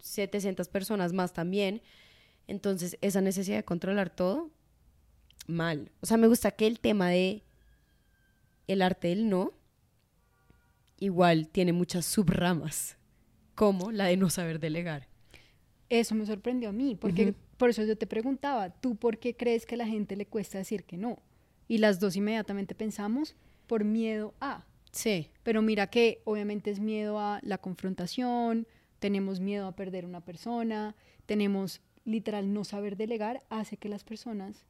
700 0.00 0.68
personas 0.68 1.12
más 1.12 1.32
también. 1.32 1.82
Entonces, 2.46 2.96
esa 3.00 3.20
necesidad 3.20 3.56
de 3.56 3.64
controlar 3.64 4.10
todo, 4.10 4.50
mal. 5.46 5.90
O 6.00 6.06
sea, 6.06 6.16
me 6.16 6.28
gusta 6.28 6.50
que 6.50 6.66
el 6.66 6.80
tema 6.80 7.10
de 7.10 7.42
el 8.66 8.82
arte 8.82 9.08
del 9.08 9.28
no, 9.28 9.52
igual 10.98 11.48
tiene 11.48 11.72
muchas 11.72 12.04
subramas, 12.06 12.96
como 13.54 13.92
la 13.92 14.06
de 14.06 14.16
no 14.16 14.30
saber 14.30 14.60
delegar. 14.60 15.08
Eso 15.88 16.14
me 16.14 16.26
sorprendió 16.26 16.70
a 16.70 16.72
mí, 16.72 16.96
porque 16.96 17.34
por 17.56 17.70
eso 17.70 17.84
yo 17.84 17.96
te 17.96 18.06
preguntaba, 18.06 18.70
¿tú 18.70 18.96
por 18.96 19.18
qué 19.18 19.36
crees 19.36 19.66
que 19.66 19.76
a 19.76 19.78
la 19.78 19.86
gente 19.86 20.16
le 20.16 20.26
cuesta 20.26 20.58
decir 20.58 20.84
que 20.84 20.96
no? 20.96 21.22
Y 21.68 21.78
las 21.78 22.00
dos 22.00 22.16
inmediatamente 22.16 22.74
pensamos 22.74 23.36
por 23.66 23.84
miedo 23.84 24.34
a. 24.40 24.64
Sí. 24.90 25.30
Pero 25.42 25.62
mira 25.62 25.88
que 25.88 26.22
obviamente 26.24 26.70
es 26.70 26.80
miedo 26.80 27.20
a 27.20 27.40
la 27.42 27.58
confrontación, 27.58 28.66
tenemos 29.06 29.38
miedo 29.38 29.68
a 29.68 29.76
perder 29.76 30.04
una 30.04 30.20
persona, 30.20 30.96
tenemos 31.26 31.80
literal 32.04 32.52
no 32.52 32.64
saber 32.64 32.96
delegar, 32.96 33.44
hace 33.50 33.76
que 33.76 33.88
las 33.88 34.02
personas 34.02 34.64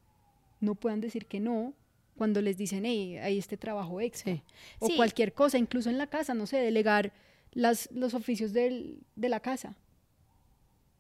no 0.61 0.75
puedan 0.75 1.01
decir 1.01 1.25
que 1.25 1.41
no 1.41 1.73
cuando 2.19 2.43
les 2.43 2.57
dicen, 2.59 2.85
hey, 2.85 3.17
hay 3.17 3.39
este 3.39 3.57
trabajo 3.57 3.99
extra. 4.01 4.35
Sí. 4.35 4.43
O 4.79 4.87
Sí. 4.89 4.97
cualquier 4.97 5.33
cosa, 5.33 5.57
incluso 5.57 5.89
en 5.89 5.97
la 5.97 6.07
casa, 6.07 6.35
no 6.35 6.47
sé, 6.47 6.59
delegar 6.59 7.13
las, 7.53 7.89
los 7.93 8.13
oficios 8.13 8.53
del- 8.53 8.99
de 9.17 9.29
la 9.31 9.41
casa. 9.41 9.75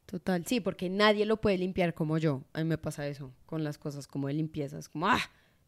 Total, 0.06 0.46
sí, 0.46 0.60
porque 0.60 0.88
nadie 0.88 1.26
lo 1.26 1.36
puede 1.40 1.58
limpiar 1.58 1.92
como 1.92 2.16
yo. 2.16 2.42
A 2.54 2.58
mí 2.60 2.64
me 2.64 2.78
pasa 2.78 3.06
eso 3.08 3.32
con 3.44 3.64
las 3.64 3.76
cosas 3.76 4.06
como 4.06 4.28
de 4.28 4.34
limpiezas, 4.34 4.88
como, 4.88 5.08
ah, 5.08 5.20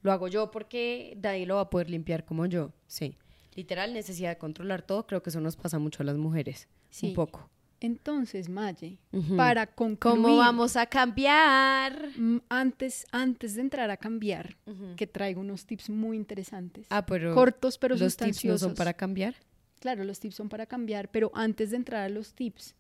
lo 0.03 0.13
hago 0.13 0.29
yo 0.29 0.51
porque 0.51 1.19
nadie 1.23 1.45
lo 1.45 1.57
va 1.57 1.63
a 1.63 1.71
poder 1.71 1.91
limpiar 1.91 2.25
como 2.25 2.47
yo. 2.47 2.73
Sí, 2.87 3.17
literal, 3.57 3.93
necesidad 3.93 4.31
de 4.31 4.39
controlar 4.39 4.83
todo, 4.83 5.07
creo 5.07 5.23
que 5.23 5.31
eso 5.31 5.41
nos 5.41 5.57
pasa 5.57 5.79
mucho 5.79 6.03
a 6.03 6.07
las 6.07 6.17
mujeres, 6.17 6.69
Sí. 6.91 7.09
un 7.09 7.15
poco. 7.15 7.51
Entonces, 7.81 8.49
Maye, 8.49 8.99
para 9.37 9.67
concluir, 9.67 10.17
¿Cómo 10.23 10.37
vamos 10.39 10.77
a 10.77 10.87
cambiar? 10.87 12.09
antes, 12.49 13.07
antes 13.13 13.55
de 13.55 13.61
entrar 13.61 13.91
a 13.91 13.97
cambiar, 13.97 14.57
que 14.97 15.07
traigo 15.07 15.41
unos 15.41 15.65
tips 15.65 15.89
muy 15.91 16.17
interesantes. 16.17 16.87
Ah, 16.91 17.07
pero 17.07 17.35
cortos 17.35 17.79
pero 17.79 17.95
los 17.97 18.17
tips 18.17 18.45
no 18.45 18.59
son 18.59 18.75
para 18.75 18.95
cambiar. 18.95 19.37
Claro, 19.79 20.03
los 20.03 20.19
tips 20.19 20.35
son 20.35 20.49
para 20.49 20.67
cambiar, 20.67 21.09
pero 21.11 21.31
antes 21.35 21.71
de 21.71 21.77
entrar 21.77 22.03
a 22.03 22.09
los 22.09 22.35
tips, 22.35 22.75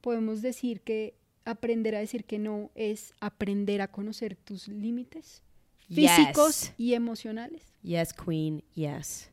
podemos 0.00 0.40
decir 0.40 0.82
que 0.82 1.18
aprender 1.44 1.94
a 1.96 1.98
decir 2.00 2.24
que 2.24 2.38
no 2.38 2.70
es 2.74 3.12
aprender 3.20 3.80
a 3.80 3.88
conocer 3.88 4.36
tus 4.36 4.68
límites 4.68 5.42
físicos 5.88 6.62
Yes. 6.62 6.74
y 6.76 6.94
emocionales. 6.94 7.62
Yes, 7.82 8.12
queen, 8.12 8.62
yes. 8.74 9.30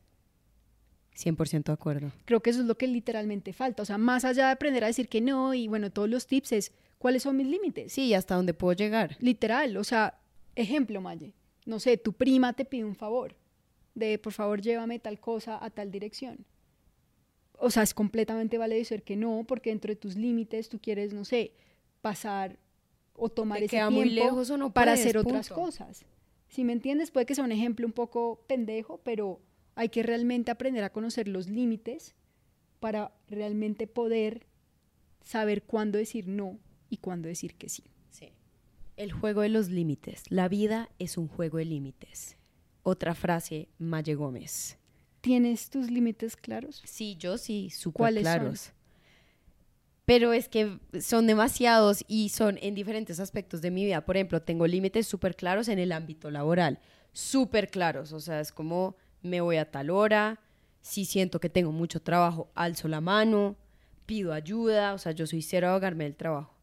100% 1.16 1.64
de 1.64 1.74
acuerdo. 1.74 2.12
Creo 2.26 2.42
que 2.42 2.50
eso 2.50 2.62
es 2.62 2.66
lo 2.66 2.76
que 2.76 2.88
literalmente 2.88 3.54
falta. 3.54 3.84
O 3.84 3.86
sea, 3.86 3.98
más 3.98 4.26
allá 4.26 4.48
de 4.48 4.52
aprender 4.52 4.84
a 4.84 4.88
decir 4.88 5.08
que 5.10 5.22
no 5.22 5.54
y 5.54 5.68
bueno, 5.68 5.92
todos 5.92 6.10
los 6.10 6.28
tips 6.28 6.52
es 6.54 6.72
cuáles 6.98 7.24
son 7.24 7.38
mis 7.38 7.48
límites. 7.48 7.94
Sí, 7.94 8.06
¿y 8.06 8.14
hasta 8.14 8.36
dónde 8.36 8.54
puedo 8.54 8.74
llegar? 8.74 9.18
Literal, 9.20 9.78
o 9.78 9.84
sea, 9.84 10.20
ejemplo, 10.56 11.02
Maye. 11.02 11.34
No 11.66 11.80
sé, 11.80 11.98
tu 11.98 12.14
prima 12.14 12.54
te 12.54 12.66
pide 12.66 12.84
un 12.84 12.96
favor 12.96 13.36
de 13.96 14.18
por 14.18 14.34
favor 14.34 14.62
llévame 14.62 15.00
tal 15.00 15.20
cosa 15.20 15.64
a 15.64 15.70
tal 15.70 15.92
dirección. 15.92 16.46
O 17.60 17.70
sea, 17.70 17.84
es 17.84 17.94
completamente 17.94 18.58
válido 18.58 18.80
decir 18.80 19.04
que 19.04 19.16
no, 19.16 19.46
porque 19.48 19.70
dentro 19.70 19.90
de 19.90 19.96
tus 19.96 20.16
límites 20.16 20.70
tú 20.70 20.80
quieres, 20.80 21.14
no 21.14 21.24
sé, 21.24 21.54
pasar 22.02 22.58
o 23.16 23.30
tomar 23.30 23.60
Te 23.60 23.66
ese 23.66 23.76
queda 23.78 23.90
tiempo 23.90 24.06
muy 24.06 24.10
lejos 24.10 24.50
o 24.50 24.58
no 24.58 24.74
para 24.74 24.94
puedes, 24.94 25.06
hacer 25.06 25.18
otras 25.18 25.50
cosas. 25.50 26.06
Si 26.50 26.64
me 26.64 26.74
entiendes, 26.74 27.12
puede 27.12 27.26
que 27.26 27.36
sea 27.36 27.44
un 27.44 27.52
ejemplo 27.52 27.86
un 27.86 27.94
poco 27.94 28.44
pendejo, 28.48 29.00
pero 29.04 29.40
hay 29.76 29.90
que 29.90 30.04
realmente 30.04 30.52
aprender 30.52 30.84
a 30.84 30.92
conocer 30.92 31.28
los 31.28 31.50
límites 31.50 32.16
para 32.80 33.12
realmente 33.28 33.88
poder 33.88 34.46
saber 35.24 35.64
cuándo 35.64 35.98
decir 35.98 36.28
no 36.28 36.60
y 36.90 36.98
cuándo 36.98 37.28
decir 37.28 37.56
que 37.56 37.70
sí. 37.70 37.84
Sí. 38.10 38.34
El 38.98 39.12
juego 39.12 39.42
de 39.42 39.50
los 39.50 39.70
límites. 39.70 40.24
La 40.30 40.48
vida 40.48 40.90
es 41.00 41.18
un 41.18 41.28
juego 41.28 41.58
de 41.58 41.66
límites. 41.66 42.38
Otra 42.84 43.16
frase, 43.16 43.70
Maye 43.80 44.16
Gómez. 44.16 44.78
¿Tienes 45.22 45.70
tus 45.70 45.90
límites 45.90 46.36
claros? 46.36 46.82
Sí, 46.86 47.16
yo 47.18 47.38
sí, 47.38 47.70
súper 47.70 47.98
¿Cuáles 47.98 48.24
son? 48.26 48.34
claros. 48.34 48.72
Pero 50.06 50.34
es 50.34 50.50
que 50.50 50.80
son 51.00 51.28
demasiados 51.28 52.04
y 52.10 52.28
son 52.30 52.60
en 52.62 52.76
diferentes 52.76 53.22
aspectos 53.22 53.62
de 53.62 53.72
mi 53.72 53.86
vida. 53.86 54.04
Por 54.04 54.18
ejemplo, 54.18 54.42
tengo 54.42 54.68
límites 54.68 55.08
súper 55.08 55.38
claros 55.38 55.70
en 55.70 55.80
el 55.80 55.94
ámbito 55.94 56.30
laboral. 56.30 56.80
Súper 57.14 57.70
claros. 57.70 58.12
O 58.12 58.20
sea, 58.20 58.42
es 58.42 58.52
como 58.52 58.98
me 59.24 59.42
voy 59.42 59.58
a 59.58 59.72
tal 59.72 59.90
hora. 59.90 60.40
Si 60.82 61.06
siento 61.06 61.40
que 61.40 61.50
tengo 61.50 61.72
mucho 61.72 62.02
trabajo, 62.02 62.52
alzo 62.54 62.88
la 62.88 63.02
mano, 63.02 63.56
pido 64.06 64.34
ayuda. 64.34 64.94
O 64.94 64.98
sea, 64.98 65.14
yo 65.14 65.26
soy 65.26 65.42
cero 65.42 65.68
a 65.68 65.72
ahogarme 65.72 66.04
del 66.04 66.16
trabajo. 66.16 66.54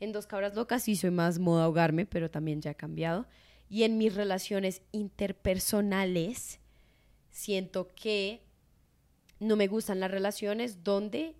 En 0.00 0.12
Dos 0.12 0.26
Cabras 0.26 0.54
Locas 0.54 0.82
sí 0.82 0.96
soy 0.96 1.10
más 1.10 1.38
modo 1.38 1.62
ahogarme, 1.62 2.06
pero 2.06 2.30
también 2.30 2.60
ya 2.60 2.72
ha 2.72 2.74
cambiado. 2.74 3.26
Y 3.70 3.84
en 3.84 3.98
mis 3.98 4.14
relaciones 4.14 4.82
interpersonales 4.92 6.60
siento 7.30 7.88
que 7.94 8.42
no 9.40 9.56
me 9.56 9.68
gustan 9.68 10.00
las 10.00 10.10
relaciones 10.10 10.82
donde 10.82 11.36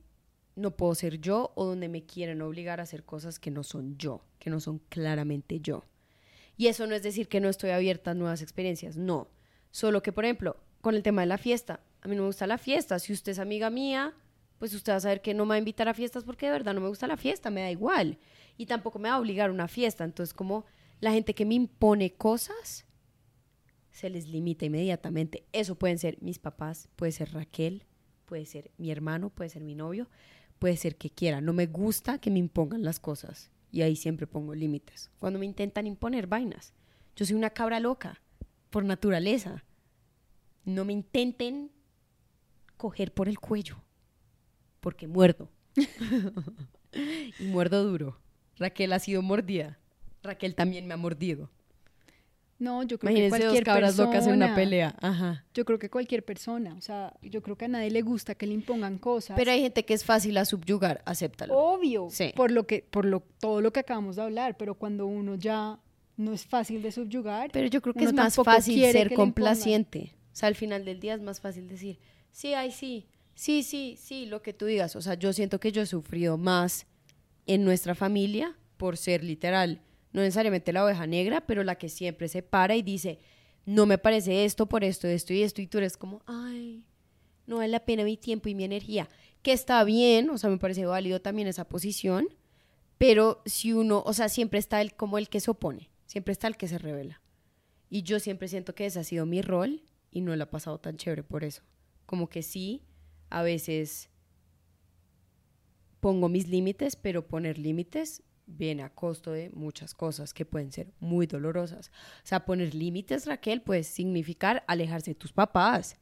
no 0.55 0.77
puedo 0.77 0.95
ser 0.95 1.21
yo 1.21 1.53
o 1.55 1.64
donde 1.64 1.88
me 1.88 2.05
quieren 2.05 2.43
obligar 2.43 2.81
a 2.81 2.83
hacer 2.83 3.05
cosas 3.05 3.38
que 3.38 3.51
no 3.51 3.62
son 3.62 3.97
yo, 3.97 4.25
que 4.38 4.51
no 4.51 4.61
son 4.61 4.79
claramente 4.88 5.61
yo. 5.61 5.85
Y 6.57 6.67
eso 6.67 6.87
no 6.87 6.95
es 6.95 7.03
decir 7.03 7.29
que 7.29 7.41
no 7.41 7.49
estoy 7.49 7.71
abierta 7.71 8.11
a 8.11 8.14
nuevas 8.14 8.43
experiencias, 8.43 8.97
no. 8.97 9.29
Solo 9.71 10.03
que, 10.03 10.12
por 10.12 10.25
ejemplo, 10.25 10.57
con 10.81 10.95
el 10.95 11.03
tema 11.03 11.23
de 11.23 11.27
la 11.27 11.38
fiesta, 11.38 11.81
a 12.01 12.09
mí 12.09 12.17
no 12.17 12.23
me 12.23 12.29
gusta 12.29 12.47
la 12.47 12.59
fiesta. 12.59 12.99
Si 12.99 13.12
usted 13.12 13.33
es 13.33 13.38
amiga 13.38 13.71
mía, 13.71 14.14
pues 14.59 14.75
usted 14.75 14.93
va 14.93 14.97
a 14.97 15.01
saber 15.01 15.21
que 15.21 15.35
no 15.35 15.45
me 15.45 15.51
va 15.51 15.55
a 15.57 15.59
invitar 15.59 15.88
a 15.88 15.95
fiestas 15.95 16.25
porque 16.25 16.47
de 16.47 16.53
verdad 16.53 16.75
no 16.75 16.81
me 16.81 16.88
gusta 16.88 17.07
la 17.07 17.17
fiesta, 17.17 17.51
me 17.51 17.62
da 17.62 17.71
igual. 17.71 18.19
Y 18.57 18.67
tampoco 18.67 18.99
me 18.99 19.09
va 19.09 19.17
a 19.17 19.21
obligar 19.21 19.51
a 19.51 19.53
una 19.53 19.69
fiesta. 19.69 20.05
Entonces, 20.05 20.35
como 20.35 20.64
la 21.01 21.12
gente 21.12 21.35
que 21.35 21.45
me 21.45 21.55
impone 21.55 22.14
cosas, 22.14 22.87
se 23.91 24.11
les 24.11 24.29
limita 24.29 24.64
inmediatamente. 24.64 25.45
Eso 25.53 25.75
pueden 25.75 25.99
ser 25.99 26.19
mis 26.21 26.38
papás, 26.38 26.88
puede 26.97 27.12
ser 27.12 27.33
Raquel, 27.33 27.85
puede 28.25 28.47
ser 28.47 28.71
mi 28.79 28.91
hermano, 28.91 29.31
puede 29.31 29.51
ser 29.51 29.62
mi 29.62 29.75
novio, 29.75 30.09
puede 30.59 30.77
ser 30.77 30.97
que 30.97 31.11
quiera. 31.11 31.41
No 31.41 31.53
me 31.53 31.67
gusta 31.67 32.19
que 32.19 32.31
me 32.31 32.38
impongan 32.38 32.83
las 32.83 33.01
cosas. 33.01 33.51
Y 33.71 33.83
ahí 33.83 33.97
siempre 33.97 34.27
pongo 34.27 34.55
límites. 34.55 35.11
Cuando 35.19 35.38
me 35.38 35.47
intentan 35.47 35.87
imponer 35.87 36.27
vainas. 36.27 36.73
Yo 37.17 37.27
soy 37.27 37.37
una 37.37 37.51
cabra 37.51 37.81
loca, 37.81 38.23
por 38.71 38.85
naturaleza. 38.85 39.64
No 40.64 40.85
me 40.85 40.92
intenten 40.92 41.71
coger 42.77 43.12
por 43.12 43.29
el 43.29 43.38
cuello, 43.38 43.77
porque 44.81 45.07
muerdo. 45.07 45.51
y 46.92 47.44
muerdo 47.44 47.85
duro. 47.85 48.18
Raquel 48.57 48.92
ha 48.92 48.99
sido 48.99 49.23
mordida. 49.23 49.79
Raquel 50.23 50.55
también 50.55 50.87
me 50.87 50.94
ha 50.94 50.97
mordido. 50.97 51.51
No, 52.59 52.83
yo 52.83 52.99
creo 52.99 53.12
Imagínense 53.12 53.37
que 53.38 53.44
dos 53.44 53.51
cualquier 53.53 53.64
cabras 53.64 53.90
persona, 53.92 54.09
locas 54.09 54.27
en 54.27 54.33
una 54.35 54.55
pelea. 54.57 54.97
Ajá. 55.01 55.44
Yo 55.55 55.64
creo 55.64 55.79
que 55.79 55.88
cualquier 55.90 56.25
persona, 56.25 56.75
o 56.77 56.81
sea, 56.81 57.14
yo 57.23 57.40
creo 57.40 57.57
que 57.57 57.66
a 57.66 57.68
nadie 57.68 57.88
le 57.90 58.03
gusta 58.03 58.35
que 58.35 58.49
le 58.49 58.55
impongan 58.55 58.99
cosas. 58.99 59.37
Pero 59.37 59.53
hay 59.53 59.61
gente 59.61 59.85
que 59.85 59.94
es 59.94 60.05
fácil 60.05 60.37
a 60.38 60.44
subyugar, 60.44 61.01
acéptalo. 61.05 61.57
obvio, 61.57 62.09
Sí. 62.11 62.33
por 62.35 62.51
lo 62.51 62.66
que 62.66 62.83
por 62.83 63.05
lo 63.05 63.21
todo 63.38 63.61
lo 63.61 63.73
que 63.73 63.79
acabamos 63.81 64.16
de 64.16 64.23
hablar, 64.23 64.57
pero 64.57 64.75
cuando 64.75 65.07
uno 65.07 65.37
ya 65.37 65.79
no 66.16 66.33
es 66.33 66.47
fácil 66.47 66.83
de 66.83 66.90
subyugar, 66.90 67.51
Pero 67.53 67.68
yo 67.68 67.81
creo 67.81 67.94
que 67.94 68.05
es 68.05 68.12
más 68.12 68.35
fácil 68.35 68.83
ser 68.90 69.14
complaciente. 69.14 70.16
Sea, 70.38 70.46
al 70.46 70.55
final 70.55 70.85
del 70.85 71.01
día 71.01 71.14
es 71.14 71.20
más 71.20 71.40
fácil 71.40 71.66
decir, 71.66 71.98
sí, 72.31 72.55
ay, 72.55 72.70
sí, 72.70 73.09
sí, 73.35 73.64
sí, 73.64 73.98
sí, 74.01 74.24
lo 74.24 74.40
que 74.40 74.53
tú 74.53 74.66
digas. 74.66 74.94
O 74.94 75.03
sea, 75.03 75.14
yo 75.14 75.33
siento 75.33 75.59
que 75.59 75.72
yo 75.72 75.83
he 75.83 75.87
sufrido 75.87 76.38
más 76.38 76.87
en 77.48 77.64
nuestra 77.64 77.96
familia 77.96 78.57
por 78.77 78.96
ser 78.96 79.24
literal, 79.24 79.83
no 80.12 80.20
necesariamente 80.20 80.72
la 80.72 80.85
oveja 80.85 81.09
negra, 81.09 81.44
pero 81.44 81.64
la 81.64 81.74
que 81.74 81.88
siempre 81.88 82.29
se 82.29 82.44
para 82.44 82.77
y 82.77 82.83
dice, 82.83 83.18
no 83.66 83.85
me 83.85 83.98
parece 83.98 84.44
esto 84.44 84.66
por 84.66 84.85
esto, 84.85 85.09
esto 85.09 85.33
y 85.33 85.42
esto, 85.42 85.61
y 85.61 85.66
tú 85.66 85.79
eres 85.79 85.96
como, 85.96 86.22
ay, 86.27 86.85
no 87.48 87.57
vale 87.57 87.72
la 87.72 87.85
pena 87.85 88.05
mi 88.05 88.16
tiempo 88.16 88.48
y 88.48 88.55
mi 88.55 88.62
energía. 88.62 89.09
Que 89.42 89.51
está 89.51 89.83
bien, 89.83 90.31
o 90.31 90.38
sea, 90.38 90.51
me 90.51 90.59
parece 90.59 90.87
válido 90.87 91.20
también 91.20 91.48
esa 91.48 91.64
posición, 91.64 92.29
pero 92.96 93.42
si 93.44 93.72
uno, 93.72 94.05
o 94.07 94.12
sea, 94.12 94.29
siempre 94.29 94.61
está 94.61 94.81
el 94.83 94.94
como 94.94 95.18
el 95.18 95.29
que 95.29 95.40
se 95.40 95.51
opone, 95.51 95.90
siempre 96.07 96.31
está 96.31 96.46
el 96.46 96.57
que 96.57 96.68
se 96.68 96.79
revela. 96.79 97.20
Y 97.90 98.05
yo 98.05 98.20
siempre 98.20 98.46
siento 98.46 98.77
que 98.77 98.87
ese 98.87 99.01
ha 99.01 99.05
sido 99.05 99.27
mi 99.27 99.42
rol 99.42 99.83
y 100.11 100.21
no 100.21 100.35
lo 100.35 100.44
ha 100.44 100.51
pasado 100.51 100.79
tan 100.79 100.97
chévere 100.97 101.23
por 101.23 101.44
eso. 101.44 101.62
Como 102.07 102.29
que 102.29 102.42
sí, 102.42 102.83
a 103.31 103.42
veces 103.42 104.11
pongo 106.01 106.29
mis 106.29 106.49
límites, 106.49 106.97
pero 106.97 107.27
poner 107.27 107.59
límites 107.59 108.23
viene 108.47 108.83
a 108.83 108.94
costo 108.94 109.33
de 109.33 109.51
muchas 109.51 109.94
cosas 109.94 110.33
que 110.33 110.47
pueden 110.47 110.73
ser 110.73 110.92
muy 111.01 111.27
dolorosas. 111.27 111.90
O 112.25 112.27
sea, 112.27 112.44
poner 112.44 112.75
límites, 112.75 113.27
Raquel, 113.27 113.61
puede 113.61 113.85
significar 113.85 114.64
alejarse 114.66 115.11
de 115.11 115.14
tus 115.16 115.33
papás, 115.33 115.99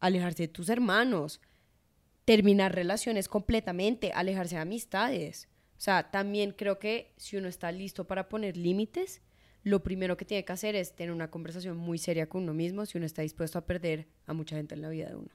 alejarse 0.00 0.44
de 0.44 0.48
tus 0.48 0.68
hermanos, 0.68 1.40
terminar 2.24 2.74
relaciones 2.74 3.28
completamente, 3.28 4.12
alejarse 4.12 4.54
de 4.54 4.62
amistades. 4.62 5.48
O 5.76 5.80
sea, 5.80 6.10
también 6.10 6.52
creo 6.52 6.78
que 6.78 7.12
si 7.16 7.36
uno 7.36 7.48
está 7.48 7.72
listo 7.72 8.06
para 8.06 8.28
poner 8.28 8.56
límites, 8.56 9.20
lo 9.64 9.82
primero 9.82 10.16
que 10.16 10.26
tiene 10.26 10.44
que 10.44 10.52
hacer 10.52 10.76
es 10.76 10.94
tener 10.94 11.10
una 11.10 11.30
conversación 11.30 11.76
muy 11.76 11.98
seria 11.98 12.28
con 12.28 12.42
uno 12.42 12.54
mismo 12.54 12.84
si 12.86 12.98
uno 12.98 13.06
está 13.06 13.22
dispuesto 13.22 13.58
a 13.58 13.66
perder 13.66 14.06
a 14.26 14.34
mucha 14.34 14.56
gente 14.56 14.74
en 14.74 14.82
la 14.82 14.90
vida 14.90 15.08
de 15.08 15.16
uno. 15.16 15.30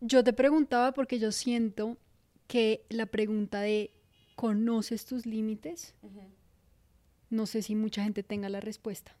yo 0.00 0.24
te 0.24 0.32
preguntaba 0.32 0.92
porque 0.92 1.18
yo 1.18 1.30
siento 1.30 1.98
que 2.46 2.84
la 2.88 3.06
pregunta 3.06 3.60
de 3.60 3.90
¿conoces 4.34 5.04
tus 5.04 5.26
límites? 5.26 5.94
No 7.30 7.46
sé 7.46 7.62
si 7.62 7.74
mucha 7.74 8.02
gente 8.02 8.22
tenga 8.22 8.48
la 8.48 8.60
respuesta. 8.60 9.16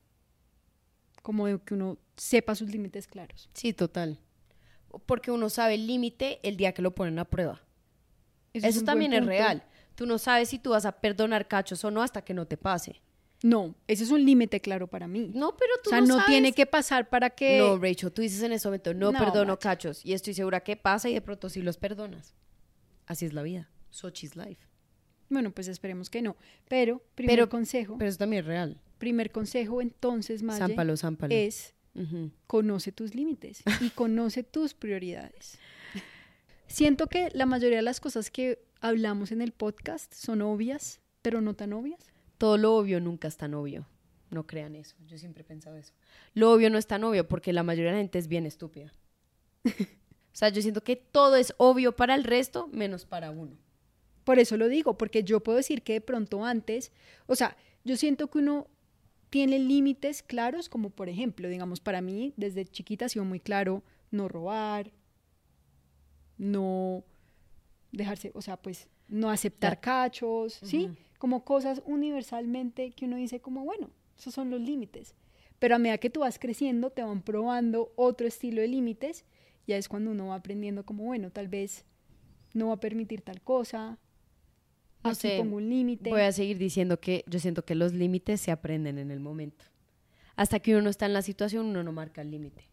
Como 1.22 1.46
de 1.46 1.58
que 1.58 1.74
uno 1.74 1.98
sepa 2.16 2.54
sus 2.54 2.70
límites 2.70 3.06
claros. 3.06 3.48
Sí, 3.54 3.72
total. 3.72 4.18
Porque 5.06 5.30
uno 5.30 5.48
sabe 5.50 5.74
el 5.74 5.86
límite 5.86 6.40
el 6.42 6.56
día 6.56 6.72
que 6.72 6.82
lo 6.82 6.94
ponen 6.94 7.18
a 7.18 7.24
prueba. 7.24 7.60
Eso, 8.52 8.66
es 8.66 8.76
un 8.76 8.80
buen 8.80 8.86
también 8.86 9.12
es 9.14 9.26
real. 9.26 9.64
Tú 9.94 10.06
no 10.06 10.18
sabes 10.18 10.48
si 10.48 10.58
tú 10.58 10.70
vas 10.70 10.84
a 10.84 10.92
perdonar 10.92 11.48
cachos 11.48 11.84
o 11.84 11.90
no 11.90 12.02
hasta 12.02 12.22
que 12.22 12.34
no 12.34 12.46
te 12.46 12.56
pase. 12.56 13.00
No, 13.46 13.74
ese 13.88 14.04
es 14.04 14.10
un 14.10 14.24
límite 14.24 14.60
claro 14.60 14.86
para 14.86 15.06
mí. 15.06 15.30
No, 15.34 15.54
pero 15.54 15.70
tú 15.82 15.90
o 15.90 15.92
sea, 15.92 16.00
no, 16.00 16.14
sabes. 16.14 16.26
tiene 16.28 16.52
que 16.54 16.64
pasar 16.64 17.10
para 17.10 17.28
que... 17.28 17.58
No, 17.58 17.76
Rachel, 17.76 18.10
tú 18.10 18.22
dices 18.22 18.42
en 18.42 18.52
ese 18.52 18.66
momento, 18.68 18.94
no, 18.94 19.12
No, 19.12 19.18
perdono 19.18 19.52
macho. 19.52 19.58
cachos. 19.58 20.02
Y 20.02 20.14
estoy 20.14 20.32
segura 20.32 20.60
que 20.60 20.76
pasa 20.76 21.10
y 21.10 21.12
de 21.14 21.20
pronto 21.20 21.50
sí 21.50 21.60
los 21.60 21.76
perdonas. 21.76 22.34
Así 23.06 23.26
es 23.26 23.34
la 23.34 23.42
vida. 23.42 23.68
Sochi's 23.90 24.34
life. 24.34 24.66
Bueno, 25.28 25.50
pues 25.50 25.68
esperemos 25.68 26.08
que 26.08 26.22
no. 26.22 26.36
Pero, 26.68 27.02
primer 27.14 27.36
Pero- 27.36 27.48
consejo, 27.50 27.98
Pero 27.98 28.08
eso 28.08 28.16
también 28.18 28.40
es 28.40 28.46
real. 28.46 28.80
primer 28.96 29.30
consejo 29.30 29.82
entonces, 29.82 30.42
Maye, 30.42 30.58
Zámpalo, 30.60 30.96
zámpalo. 30.96 31.34
es 31.34 31.74
Ujú. 31.94 32.30
conoce 32.46 32.92
tus 32.92 33.14
límites 33.14 33.62
y 33.82 33.90
conoce 33.90 34.42
tus 34.42 34.72
prioridades. 34.72 35.58
Siento 36.66 37.08
que 37.08 37.28
la 37.34 37.44
mayoría 37.46 37.76
de 37.76 37.82
las 37.82 38.00
cosas 38.00 38.30
que 38.30 38.64
hablamos 38.80 39.32
en 39.32 39.42
el 39.42 39.52
podcast 39.52 40.12
son 40.14 40.40
obvias, 40.40 41.00
pero 41.20 41.40
no 41.42 41.52
tan 41.54 41.74
obvias. 41.74 42.00
Todo 42.38 42.56
lo 42.56 42.76
obvio 42.76 43.00
nunca 43.00 43.28
es 43.28 43.36
tan 43.36 43.54
obvio. 43.54 43.86
No 44.30 44.46
crean 44.46 44.74
eso. 44.74 44.96
Yo 45.06 45.18
siempre 45.18 45.42
he 45.42 45.44
pensado 45.44 45.76
eso. 45.76 45.92
Lo 46.34 46.52
obvio 46.52 46.70
no 46.70 46.78
es 46.78 46.86
tan 46.86 47.04
obvio 47.04 47.28
porque 47.28 47.52
la 47.52 47.62
mayoría 47.62 47.90
de 47.90 47.98
la 47.98 48.02
gente 48.02 48.18
es 48.18 48.28
bien 48.28 48.46
estúpida. 48.46 48.92
o 49.64 49.70
sea, 50.32 50.48
yo 50.48 50.60
siento 50.60 50.82
que 50.82 50.96
todo 50.96 51.36
es 51.36 51.54
obvio 51.56 51.94
para 51.94 52.14
el 52.14 52.24
resto 52.24 52.68
menos 52.68 53.06
para 53.06 53.30
uno. 53.30 53.56
Por 54.24 54.38
eso 54.38 54.56
lo 54.56 54.68
digo, 54.68 54.96
porque 54.96 55.22
yo 55.22 55.40
puedo 55.40 55.58
decir 55.58 55.82
que 55.82 55.94
de 55.94 56.00
pronto 56.00 56.44
antes, 56.44 56.92
o 57.26 57.36
sea, 57.36 57.56
yo 57.84 57.96
siento 57.96 58.28
que 58.28 58.38
uno 58.38 58.66
tiene 59.30 59.58
límites 59.58 60.22
claros, 60.22 60.68
como 60.68 60.90
por 60.90 61.08
ejemplo, 61.08 61.48
digamos, 61.48 61.80
para 61.80 62.00
mí 62.00 62.32
desde 62.36 62.64
chiquita 62.64 63.06
ha 63.06 63.08
sido 63.08 63.24
muy 63.24 63.40
claro 63.40 63.82
no 64.10 64.28
robar, 64.28 64.92
no 66.38 67.04
dejarse, 67.92 68.32
o 68.34 68.42
sea, 68.42 68.56
pues 68.56 68.88
no 69.08 69.30
aceptar 69.30 69.80
cachos, 69.80 70.60
¿sí? 70.62 70.90
Como 71.24 71.42
cosas 71.42 71.80
universalmente 71.86 72.90
que 72.90 73.06
uno 73.06 73.16
dice 73.16 73.40
como, 73.40 73.64
bueno, 73.64 73.88
esos 74.14 74.34
son 74.34 74.50
los 74.50 74.60
límites. 74.60 75.14
Pero 75.58 75.74
a 75.74 75.78
medida 75.78 75.96
que 75.96 76.10
tú 76.10 76.20
vas 76.20 76.38
creciendo, 76.38 76.90
te 76.90 77.02
van 77.02 77.22
probando 77.22 77.94
otro 77.96 78.26
estilo 78.26 78.60
de 78.60 78.68
límites, 78.68 79.24
ya 79.66 79.78
es 79.78 79.88
cuando 79.88 80.10
uno 80.10 80.26
va 80.26 80.34
aprendiendo 80.34 80.84
como, 80.84 81.04
bueno, 81.04 81.30
tal 81.30 81.48
vez 81.48 81.86
no 82.52 82.66
va 82.66 82.74
a 82.74 82.80
permitir 82.80 83.22
tal 83.22 83.40
cosa, 83.40 83.98
No 85.02 85.08
aquí 85.12 85.20
sé, 85.20 85.38
pongo 85.38 85.56
un 85.56 85.70
límite. 85.70 86.10
Voy 86.10 86.20
a 86.20 86.30
seguir 86.30 86.58
diciendo 86.58 87.00
que 87.00 87.24
yo 87.26 87.38
siento 87.38 87.64
que 87.64 87.74
los 87.74 87.94
límites 87.94 88.42
se 88.42 88.50
aprenden 88.50 88.98
en 88.98 89.10
el 89.10 89.20
momento. 89.20 89.64
Hasta 90.36 90.60
que 90.60 90.72
uno 90.72 90.82
no 90.82 90.90
está 90.90 91.06
en 91.06 91.14
la 91.14 91.22
situación, 91.22 91.64
uno 91.64 91.82
no 91.82 91.92
marca 91.92 92.20
el 92.20 92.32
límite. 92.32 92.68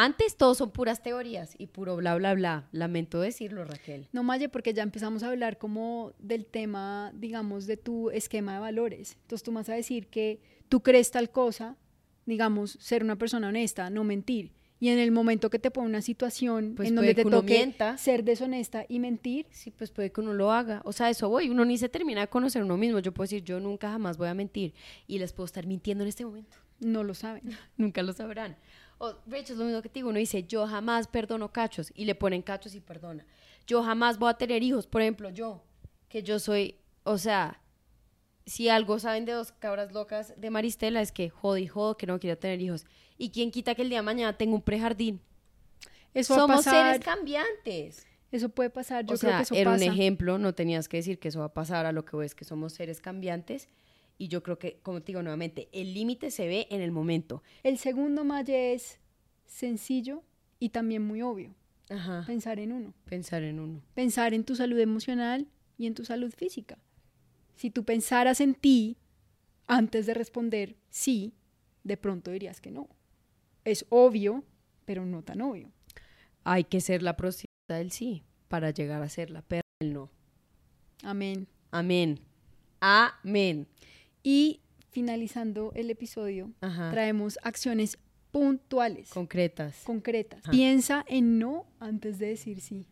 Antes 0.00 0.36
todo 0.36 0.54
son 0.54 0.70
puras 0.70 1.02
teorías 1.02 1.56
y 1.58 1.66
puro 1.66 1.96
bla, 1.96 2.14
bla, 2.14 2.32
bla. 2.34 2.68
Lamento 2.70 3.18
decirlo, 3.20 3.64
Raquel. 3.64 4.06
No, 4.12 4.22
Maye, 4.22 4.48
porque 4.48 4.72
ya 4.72 4.84
empezamos 4.84 5.24
a 5.24 5.28
hablar 5.28 5.58
como 5.58 6.12
del 6.20 6.46
tema, 6.46 7.10
digamos, 7.16 7.66
de 7.66 7.76
tu 7.78 8.08
esquema 8.10 8.54
de 8.54 8.60
valores. 8.60 9.16
Entonces 9.22 9.42
tú 9.42 9.50
vas 9.50 9.68
a 9.68 9.74
decir 9.74 10.06
que 10.06 10.40
tú 10.68 10.84
crees 10.84 11.10
tal 11.10 11.30
cosa, 11.30 11.76
digamos, 12.26 12.78
ser 12.80 13.02
una 13.02 13.16
persona 13.16 13.48
honesta, 13.48 13.90
no 13.90 14.04
mentir. 14.04 14.52
Y 14.78 14.90
en 14.90 15.00
el 15.00 15.10
momento 15.10 15.50
que 15.50 15.58
te 15.58 15.72
pone 15.72 15.88
una 15.88 16.00
situación 16.00 16.74
Pues 16.76 16.90
en 16.90 16.94
donde 16.94 17.16
te 17.16 17.24
toque 17.24 17.54
mienta. 17.54 17.98
ser 17.98 18.22
deshonesta 18.22 18.86
y 18.88 19.00
mentir, 19.00 19.46
Sí, 19.50 19.72
pues 19.72 19.90
puede 19.90 20.12
que 20.12 20.20
uno 20.20 20.32
lo 20.32 20.52
haga. 20.52 20.80
O 20.84 20.92
sea, 20.92 21.10
eso 21.10 21.28
voy. 21.28 21.50
Uno 21.50 21.64
ni 21.64 21.76
se 21.76 21.88
termina 21.88 22.20
de 22.20 22.28
conocer 22.28 22.62
uno 22.62 22.76
mismo. 22.76 23.00
Yo 23.00 23.10
puedo 23.10 23.24
decir, 23.24 23.42
yo 23.42 23.58
nunca 23.58 23.90
jamás 23.90 24.16
voy 24.16 24.28
a 24.28 24.34
mentir. 24.34 24.74
Y 25.08 25.18
les 25.18 25.32
puedo 25.32 25.46
estar 25.46 25.66
mintiendo 25.66 26.04
en 26.04 26.08
este 26.08 26.24
momento. 26.24 26.56
No 26.78 27.02
lo 27.02 27.14
saben. 27.14 27.42
Nunca 27.76 28.04
lo 28.04 28.12
sabrán. 28.12 28.56
O, 28.98 29.14
hecho, 29.32 29.52
es 29.52 29.58
lo 29.58 29.64
mismo 29.64 29.80
que 29.82 29.88
te 29.88 30.00
digo. 30.00 30.10
Uno 30.10 30.18
dice, 30.18 30.44
yo 30.44 30.66
jamás 30.66 31.06
perdono 31.06 31.52
cachos. 31.52 31.92
Y 31.94 32.04
le 32.04 32.14
ponen 32.14 32.42
cachos 32.42 32.74
y 32.74 32.80
perdona. 32.80 33.24
Yo 33.66 33.82
jamás 33.82 34.18
voy 34.18 34.30
a 34.30 34.34
tener 34.34 34.62
hijos. 34.62 34.86
Por 34.86 35.02
ejemplo, 35.02 35.30
yo, 35.30 35.62
que 36.08 36.22
yo 36.22 36.38
soy, 36.38 36.76
o 37.04 37.18
sea, 37.18 37.60
si 38.46 38.68
algo 38.68 38.98
saben 38.98 39.24
de 39.24 39.32
dos 39.32 39.52
cabras 39.52 39.92
locas 39.92 40.34
de 40.36 40.50
Maristela 40.50 41.00
es 41.00 41.12
que 41.12 41.28
jode 41.28 41.60
y 41.60 41.66
jodo 41.66 41.96
que 41.96 42.06
no 42.06 42.18
quiero 42.18 42.38
tener 42.38 42.60
hijos. 42.60 42.86
Y 43.16 43.30
quién 43.30 43.50
quita 43.50 43.74
que 43.74 43.82
el 43.82 43.88
día 43.88 43.98
de 43.98 44.02
mañana 44.02 44.36
tenga 44.36 44.54
un 44.54 44.62
prejardín. 44.62 45.20
Eso 46.14 46.34
va 46.34 46.38
a 46.38 46.42
Somos 46.42 46.64
pasar. 46.64 46.92
seres 46.92 47.04
cambiantes. 47.04 48.06
Eso 48.32 48.48
puede 48.48 48.70
pasar. 48.70 49.04
Yo 49.06 49.14
o 49.14 49.18
creo 49.18 49.30
sea, 49.30 49.36
que 49.38 49.42
eso 49.44 49.54
era 49.54 49.72
pasa. 49.72 49.84
un 49.84 49.92
ejemplo, 49.92 50.38
no 50.38 50.54
tenías 50.54 50.88
que 50.88 50.98
decir 50.98 51.18
que 51.18 51.28
eso 51.28 51.40
va 51.40 51.46
a 51.46 51.54
pasar 51.54 51.86
a 51.86 51.92
lo 51.92 52.04
que 52.04 52.16
ves 52.16 52.34
que 52.34 52.44
somos 52.44 52.72
seres 52.72 53.00
cambiantes. 53.00 53.68
Y 54.18 54.28
yo 54.28 54.42
creo 54.42 54.58
que, 54.58 54.80
como 54.82 55.00
te 55.00 55.06
digo 55.06 55.22
nuevamente, 55.22 55.68
el 55.72 55.94
límite 55.94 56.30
se 56.30 56.48
ve 56.48 56.66
en 56.70 56.80
el 56.80 56.90
momento. 56.90 57.42
El 57.62 57.78
segundo 57.78 58.24
Maye 58.24 58.74
es 58.74 58.98
sencillo 59.46 60.24
y 60.58 60.70
también 60.70 61.02
muy 61.02 61.22
obvio. 61.22 61.54
Ajá. 61.88 62.24
Pensar 62.26 62.58
en 62.58 62.72
uno. 62.72 62.94
Pensar 63.04 63.44
en 63.44 63.60
uno. 63.60 63.80
Pensar 63.94 64.34
en 64.34 64.44
tu 64.44 64.56
salud 64.56 64.78
emocional 64.78 65.46
y 65.78 65.86
en 65.86 65.94
tu 65.94 66.04
salud 66.04 66.32
física. 66.36 66.78
Si 67.54 67.70
tú 67.70 67.84
pensaras 67.84 68.40
en 68.40 68.54
ti 68.54 68.96
antes 69.66 70.06
de 70.06 70.14
responder 70.14 70.76
sí, 70.90 71.34
de 71.84 71.96
pronto 71.96 72.30
dirías 72.30 72.60
que 72.60 72.70
no. 72.70 72.88
Es 73.64 73.86
obvio, 73.88 74.44
pero 74.84 75.06
no 75.06 75.22
tan 75.22 75.40
obvio. 75.40 75.70
Hay 76.44 76.64
que 76.64 76.80
ser 76.80 77.02
la 77.02 77.16
prostituta 77.16 77.76
del 77.76 77.92
sí 77.92 78.24
para 78.48 78.70
llegar 78.70 79.02
a 79.02 79.08
ser 79.08 79.30
la 79.30 79.42
perra 79.42 79.62
del 79.80 79.92
no. 79.92 80.10
Amén. 81.02 81.46
Amén. 81.70 82.20
Amén. 82.80 83.66
Y 84.22 84.60
finalizando 84.90 85.72
el 85.74 85.90
episodio, 85.90 86.50
Ajá. 86.60 86.90
traemos 86.90 87.38
acciones 87.42 87.98
puntuales, 88.30 89.10
Concretas. 89.10 89.82
concretas. 89.84 90.40
Ajá. 90.42 90.50
Piensa 90.50 91.04
en 91.08 91.38
no 91.38 91.66
antes 91.80 92.18
de 92.18 92.26
decir 92.28 92.60
sí, 92.60 92.86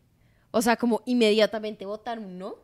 O 0.51 0.61
sea, 0.61 0.75
como 0.77 1.01
inmediatamente 1.05 1.85
votar 1.85 2.19
un 2.19 2.37
no. 2.39 2.55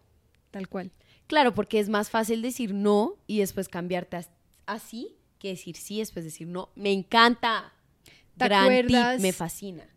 tal 0.51 0.67
cual. 0.69 0.91
Claro, 1.27 1.53
porque 1.53 1.79
es 1.79 1.89
más 1.89 2.09
fácil 2.09 2.41
decir 2.41 2.73
no 2.73 3.15
y 3.27 3.39
después 3.39 3.67
cambiarte 3.69 4.17
as- 4.17 4.29
así 4.65 5.15
que 5.39 5.49
decir 5.49 5.75
sí, 5.75 5.99
después 5.99 6.23
decir 6.25 6.47
no. 6.47 6.69
Me 6.75 6.91
encanta. 6.91 7.73
¿Te 8.37 8.45
Gran 8.45 8.63
tip, 8.69 8.71
acuerdas? 8.95 9.21
me 9.21 9.33
fascina. 9.33 9.87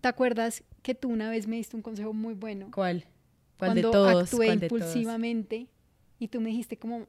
¿Te 0.00 0.08
acuerdas 0.08 0.62
que 0.82 0.94
tú 0.94 1.08
una 1.08 1.30
vez 1.30 1.46
me 1.46 1.56
diste 1.56 1.76
un 1.76 1.82
consejo 1.82 2.12
muy 2.12 2.34
bueno? 2.34 2.68
¿Cuál? 2.74 3.04
¿Cuál 3.58 3.74
de 3.74 3.82
cuando 3.82 3.90
todos? 3.90 4.22
actué 4.32 4.46
¿Cuál 4.46 4.60
de 4.60 4.68
todos? 4.68 4.80
impulsivamente 4.82 5.66
y 6.18 6.28
tú 6.28 6.40
me 6.40 6.50
dijiste 6.50 6.76
como 6.78 7.06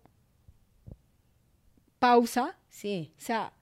pausa, 2.03 2.57
Sí. 2.69 3.11
o 3.17 3.21
sea, 3.21 3.53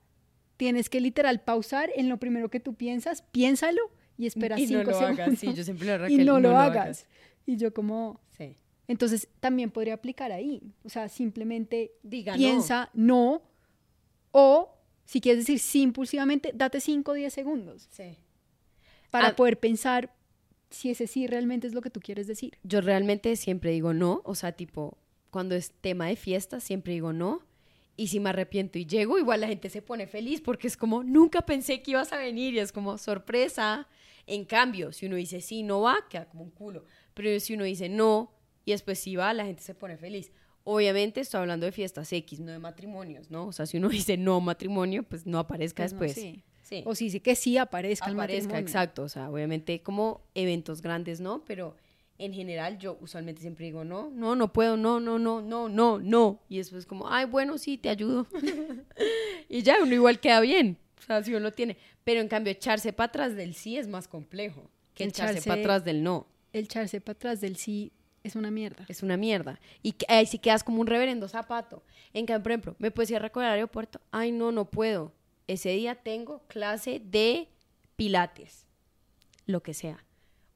tienes 0.58 0.90
que 0.90 1.00
literal 1.00 1.42
pausar 1.42 1.90
en 1.96 2.10
lo 2.10 2.18
primero 2.18 2.50
que 2.50 2.60
tú 2.60 2.74
piensas, 2.74 3.22
piénsalo 3.32 3.82
y 4.18 4.26
espera 4.26 4.60
y 4.60 4.66
cinco 4.68 4.84
no 4.84 4.90
lo 4.92 4.98
segundos 4.98 5.20
hagas. 5.20 5.40
Sí, 5.40 5.54
yo 5.54 5.64
siempre 5.64 5.88
y 5.94 5.98
Raquel, 5.98 6.26
no, 6.26 6.40
lo, 6.40 6.58
hagas. 6.58 7.06
Y 7.46 7.58
yo 7.58 7.72
como, 7.74 8.20
Sí. 8.38 8.56
entonces 8.88 9.28
también 9.40 9.70
podría 9.70 9.94
aplicar 9.94 10.32
ahí, 10.32 10.62
o 10.84 10.90
sea, 10.90 11.08
simplemente 11.10 11.92
Diga 12.04 12.34
no. 12.34 12.38
piensa 12.38 12.90
no. 12.94 13.44
o 14.32 14.74
si 15.06 15.20
quieres 15.22 15.42
decir 15.46 15.60
sí 15.60 15.82
impulsivamente, 15.82 16.52
date 16.56 16.80
5 16.80 17.12
o 17.12 17.14
10 17.14 17.34
segundos 17.34 17.88
Sí. 17.92 18.16
para 19.12 19.30
Ah. 19.30 19.36
poder 19.36 19.60
pensar 19.60 20.14
si 20.70 20.90
ese 20.90 21.06
sí 21.06 21.28
realmente 21.28 21.68
es 21.68 21.74
lo 21.74 21.82
que 21.82 21.90
tú 21.90 22.00
quieres 22.00 22.28
decir. 22.28 22.58
Yo 22.64 22.80
realmente 22.82 23.36
siempre 23.36 23.72
digo 23.72 23.94
no, 23.94 24.22
o 24.24 24.36
sea, 24.36 24.54
tipo, 24.54 24.98
cuando 25.30 25.54
es 25.56 25.72
tema 25.82 26.08
de 26.08 26.16
fiesta, 26.16 26.60
siempre 26.60 26.94
digo 26.94 27.12
no. 27.14 27.42
Y 27.98 28.08
si 28.08 28.20
me 28.20 28.30
arrepiento 28.30 28.80
y 28.80 28.86
llego, 28.86 29.18
igual 29.20 29.42
la 29.42 29.48
gente 29.48 29.70
se 29.70 29.82
pone 29.82 30.08
feliz 30.08 30.42
porque 30.42 30.68
es 30.68 30.78
como, 30.78 31.04
nunca 31.04 31.42
pensé 31.42 31.82
que 31.82 31.92
ibas 31.92 32.12
a 32.14 32.18
venir 32.18 32.54
y 32.54 32.60
es 32.60 32.72
como 32.72 32.98
sorpresa. 32.98 33.88
En 34.28 34.46
cambio, 34.46 34.92
si 34.92 35.06
uno 35.08 35.16
dice 35.18 35.42
sí, 35.42 35.62
no 35.64 35.82
va, 35.82 35.98
queda 36.10 36.26
como 36.30 36.44
un 36.44 36.52
culo. 36.52 36.86
Pero 37.14 37.40
si 37.40 37.54
uno 37.54 37.64
dice 37.64 37.90
no 37.90 38.32
y 38.66 38.72
después 38.72 39.00
sí 39.00 39.16
va, 39.16 39.34
la 39.34 39.46
gente 39.46 39.62
se 39.62 39.76
pone 39.76 39.98
feliz. 39.98 40.32
Obviamente 40.64 41.22
estoy 41.22 41.42
hablando 41.42 41.66
de 41.66 41.72
fiestas 41.72 42.12
X, 42.14 42.40
no 42.40 42.52
de 42.52 42.60
matrimonios, 42.60 43.30
¿no? 43.32 43.48
O 43.48 43.52
sea, 43.52 43.66
si 43.66 43.78
uno 43.78 43.90
dice 43.90 44.18
no 44.18 44.40
matrimonio, 44.42 45.04
pues 45.04 45.26
no 45.26 45.40
aparezca 45.40 45.84
Pues 45.84 45.94
no, 45.94 46.00
después. 46.00 46.14
sí. 46.24 46.44
Sí. 46.64 46.84
O 46.86 46.96
si 46.96 47.06
dice 47.06 47.20
que 47.22 47.36
sí 47.36 47.58
aparezca 47.58 48.06
el 48.08 48.14
aparezca, 48.14 48.44
matrimonio. 48.54 48.68
exacto. 48.68 49.04
O 49.04 49.10
sea, 49.10 49.30
obviamente 49.30 49.82
como 49.84 50.22
eventos 50.36 50.82
grandes, 50.82 51.20
¿no? 51.20 51.44
Pero 51.46 51.76
en 52.26 52.34
general 52.34 52.78
yo 52.78 52.98
usualmente 53.02 53.42
siempre 53.42 53.66
digo, 53.66 53.84
no, 53.84 54.10
no, 54.12 54.36
no 54.36 54.54
puedo, 54.54 54.78
no, 54.78 55.00
no, 55.00 55.18
no, 55.20 55.42
no, 55.42 55.68
no, 55.70 56.00
no. 56.00 56.40
Y 56.50 56.58
después 56.58 56.86
como, 56.86 57.10
ay, 57.10 57.26
bueno, 57.26 57.58
sí, 57.58 57.78
te 57.78 57.90
ayudo. 57.90 58.28
y 59.50 59.64
ya, 59.64 59.78
uno 59.82 59.94
igual 59.94 60.20
queda 60.20 60.40
bien. 60.40 60.78
O 61.00 61.02
sea, 61.04 61.24
si 61.24 61.32
uno 61.32 61.40
lo 61.40 61.52
tiene. 61.52 61.78
Pero 62.04 62.22
en 62.22 62.28
cambio, 62.28 62.52
echarse 62.52 62.94
para 62.94 63.08
atrás 63.08 63.36
del 63.36 63.54
sí 63.56 63.78
es 63.78 63.88
más 63.88 64.08
complejo 64.08 64.70
que 64.94 65.06
echarse 65.06 65.40
Echarse- 65.40 65.48
para 65.48 65.62
atrás 65.62 65.86
del 65.86 66.04
no. 66.04 66.28
El 66.54 66.66
echarse 66.66 67.02
para 67.02 67.14
atrás 67.18 67.42
del 67.42 67.56
sí 67.56 67.92
es 68.24 68.36
una 68.36 68.52
mierda. 68.52 68.86
Es 68.88 69.02
una 69.04 69.18
mierda. 69.18 69.60
Y 69.82 69.96
ahí 70.08 70.26
sí 70.26 70.38
quedas 70.38 70.64
como 70.64 70.80
un 70.82 70.88
reverendo 70.88 71.28
zapato. 71.28 71.84
En 72.14 72.26
cambio, 72.26 72.44
por 72.44 72.52
ejemplo, 72.52 72.76
¿me 72.80 72.92
puedes 72.92 73.10
ir 73.10 73.16
a 73.16 73.20
recoger 73.20 73.48
al 73.48 73.56
aeropuerto? 73.56 74.00
Ay, 74.12 74.32
no, 74.32 74.52
no 74.52 74.66
puedo. 74.66 75.12
Ese 75.48 75.70
día 75.70 75.96
tengo 75.96 76.44
clase 76.48 77.02
de 77.04 77.48
pilates. 77.96 78.66
Lo 79.48 79.64
que 79.64 79.74
sea. 79.74 80.04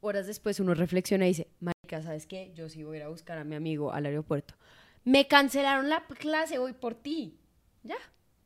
Horas 0.05 0.27
después 0.27 0.59
uno 0.59 0.75
reflexiona 0.75 1.25
y 1.25 1.29
dice, 1.29 1.47
marica, 1.59 1.99
¿sabes 2.03 2.27
qué? 2.27 2.51
Yo 2.53 2.69
sí 2.69 2.83
voy 2.83 2.97
a 2.97 2.99
ir 2.99 3.03
a 3.05 3.07
buscar 3.07 3.39
a 3.39 3.43
mi 3.43 3.55
amigo 3.55 3.91
al 3.91 4.05
aeropuerto. 4.05 4.53
Me 5.03 5.27
cancelaron 5.27 5.89
la 5.89 6.05
clase, 6.05 6.59
voy 6.59 6.73
por 6.73 6.93
ti. 6.93 7.39
Ya. 7.81 7.95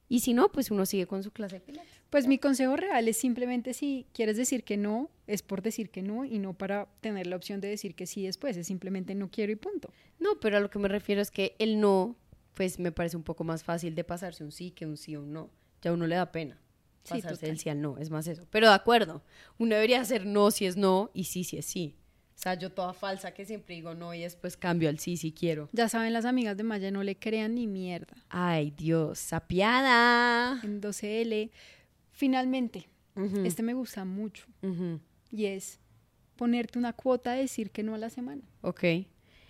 Y 0.07 0.21
si 0.21 0.33
no, 0.33 0.53
pues 0.53 0.71
uno 0.71 0.85
sigue 0.85 1.05
con 1.05 1.21
su 1.21 1.31
clase 1.31 1.55
de 1.55 1.59
pilates. 1.59 2.01
Pues 2.09 2.27
mi 2.27 2.37
consejo 2.37 2.77
real 2.77 3.09
es 3.09 3.17
simplemente 3.17 3.73
si 3.73 4.07
quieres 4.13 4.37
decir 4.37 4.63
que 4.63 4.77
no, 4.77 5.09
es 5.27 5.43
por 5.43 5.61
decir 5.61 5.89
que 5.89 6.01
no 6.01 6.23
y 6.23 6.39
no 6.39 6.53
para 6.53 6.87
tener 7.01 7.27
la 7.27 7.35
opción 7.35 7.59
de 7.59 7.67
decir 7.67 7.93
que 7.93 8.07
sí 8.07 8.23
después, 8.23 8.55
es 8.55 8.65
simplemente 8.65 9.13
no 9.13 9.29
quiero 9.29 9.51
y 9.51 9.57
punto. 9.57 9.91
No, 10.17 10.39
pero 10.39 10.55
a 10.55 10.59
lo 10.61 10.69
que 10.69 10.79
me 10.79 10.87
refiero 10.87 11.21
es 11.21 11.29
que 11.29 11.57
el 11.59 11.81
no, 11.81 12.15
pues 12.53 12.79
me 12.79 12.93
parece 12.93 13.17
un 13.17 13.23
poco 13.23 13.43
más 13.43 13.65
fácil 13.65 13.95
de 13.95 14.05
pasarse 14.05 14.45
un 14.45 14.53
sí 14.53 14.71
que 14.71 14.85
un 14.85 14.95
sí 14.95 15.17
o 15.17 15.23
un 15.23 15.33
no. 15.33 15.49
Ya 15.81 15.91
a 15.91 15.93
uno 15.93 16.07
le 16.07 16.15
da 16.15 16.31
pena 16.31 16.57
pasarse 17.09 17.45
del 17.47 17.59
sí 17.59 17.69
al 17.69 17.81
no, 17.81 17.97
es 17.97 18.09
más 18.09 18.27
eso. 18.27 18.45
Pero 18.49 18.67
de 18.67 18.73
acuerdo, 18.73 19.23
uno 19.57 19.75
debería 19.75 20.01
hacer 20.01 20.25
no 20.25 20.51
si 20.51 20.65
es 20.65 20.77
no 20.77 21.11
y 21.13 21.25
sí 21.25 21.43
si 21.43 21.57
es 21.57 21.65
sí. 21.65 21.95
O 22.39 22.41
sea, 22.41 22.53
yo 22.53 22.71
toda 22.71 22.93
falsa 22.93 23.33
que 23.33 23.43
siempre 23.43 23.75
digo 23.75 23.93
no 23.95 24.13
y 24.13 24.21
después 24.21 24.55
cambio 24.55 24.87
al 24.87 24.97
sí 24.97 25.17
si 25.17 25.33
quiero. 25.33 25.67
Ya 25.73 25.89
saben 25.89 26.13
las 26.13 26.23
amigas 26.23 26.55
de 26.55 26.63
Maya, 26.63 26.89
no 26.89 27.03
le 27.03 27.17
crean 27.17 27.55
ni 27.55 27.67
mierda. 27.67 28.15
Ay, 28.29 28.71
Dios, 28.71 29.19
sapiada. 29.19 30.61
En 30.63 30.81
12L, 30.81 31.51
finalmente, 32.11 32.87
este 33.43 33.61
me 33.61 33.73
gusta 33.73 34.05
mucho 34.05 34.45
y 35.31 35.45
es 35.47 35.79
ponerte 36.37 36.79
una 36.79 36.93
cuota 36.93 37.33
de 37.33 37.41
decir 37.41 37.71
que 37.71 37.83
no 37.83 37.93
a 37.93 37.97
la 37.97 38.09
semana. 38.09 38.41
Ok. 38.61 38.83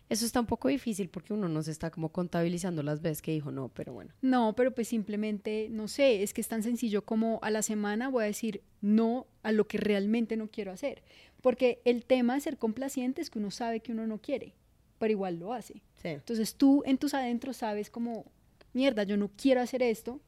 Eso 0.10 0.26
está 0.26 0.40
un 0.40 0.48
poco 0.48 0.70
difícil 0.70 1.10
porque 1.10 1.34
uno 1.34 1.48
no 1.48 1.62
se 1.62 1.70
está 1.70 1.92
como 1.92 2.10
contabilizando 2.10 2.82
las 2.82 3.02
veces 3.02 3.22
que 3.22 3.32
dijo 3.32 3.52
no, 3.52 3.70
pero 3.70 3.94
bueno. 3.94 4.14
No, 4.22 4.56
pero 4.56 4.74
pues 4.74 4.88
simplemente, 4.88 5.68
no 5.70 5.88
sé, 5.88 6.24
es 6.24 6.34
que 6.34 6.42
es 6.42 6.48
tan 6.48 6.64
sencillo 6.64 7.04
como 7.04 7.40
a 7.44 7.52
la 7.52 7.62
semana 7.62 8.10
voy 8.10 8.24
a 8.24 8.28
decir 8.28 8.64
no 8.82 9.28
a 9.44 9.52
lo 9.52 9.68
que 9.68 9.78
realmente 9.78 10.36
no 10.36 10.50
quiero 10.50 10.72
hacer. 10.72 11.04
Porque 11.42 11.82
el 11.86 12.06
tema 12.06 12.34
de 12.34 12.42
ser 12.42 12.58
complaciente 12.58 13.22
es 13.22 13.30
que 13.30 13.38
uno 13.38 13.52
sabe 13.52 13.82
que 13.82 13.92
uno 13.92 14.08
no 14.08 14.18
quiere, 14.18 14.56
pero 14.98 15.12
igual 15.12 15.38
lo 15.38 15.54
hace. 15.54 15.76
Sí. 16.02 16.10
Entonces 16.10 16.56
tú 16.56 16.82
en 16.86 16.98
tus 16.98 17.14
adentros 17.14 17.58
sabes 17.58 17.92
como, 17.92 18.26
mierda, 18.74 19.04
yo 19.04 19.16
no 19.16 19.30
quiero 19.38 19.62
hacer 19.62 19.84
esto, 19.84 20.20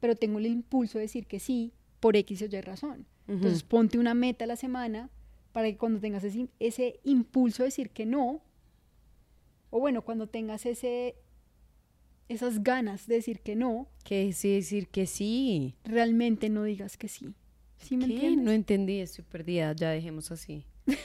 pero 0.00 0.16
tengo 0.16 0.38
el 0.38 0.46
impulso 0.46 0.98
de 0.98 1.04
decir 1.04 1.26
que 1.26 1.40
sí 1.40 1.72
por 1.98 2.14
X 2.14 2.42
o 2.42 2.44
Y 2.44 2.60
razón. 2.60 3.06
Entonces 3.26 3.62
ponte 3.62 3.96
una 3.96 4.12
meta 4.12 4.44
a 4.44 4.48
la 4.48 4.56
semana 4.56 5.08
para 5.52 5.68
que 5.68 5.76
cuando 5.76 6.00
tengas 6.00 6.24
ese, 6.24 6.48
ese 6.58 6.98
impulso 7.04 7.62
de 7.62 7.68
decir 7.68 7.90
que 7.90 8.04
no, 8.04 8.42
o 9.70 9.80
bueno, 9.80 10.02
cuando 10.02 10.28
tengas 10.28 10.66
ese, 10.66 11.16
esas 12.28 12.62
ganas 12.62 13.06
de 13.06 13.16
decir 13.16 13.40
que 13.40 13.56
no, 13.56 13.88
Que 14.04 14.32
sí 14.32 14.54
decir 14.54 14.88
que 14.88 15.06
sí. 15.06 15.74
realmente 15.84 16.48
no 16.48 16.64
digas 16.64 16.96
que 16.96 17.08
sí. 17.08 17.34
¿Sí 17.78 17.96
me 17.96 18.06
¿Qué? 18.06 18.14
entiendes? 18.14 18.44
No 18.44 18.52
entendí, 18.52 19.00
estoy 19.00 19.24
perdida. 19.24 19.72
Ya 19.72 19.90
dejemos 19.90 20.30
así. 20.30 20.64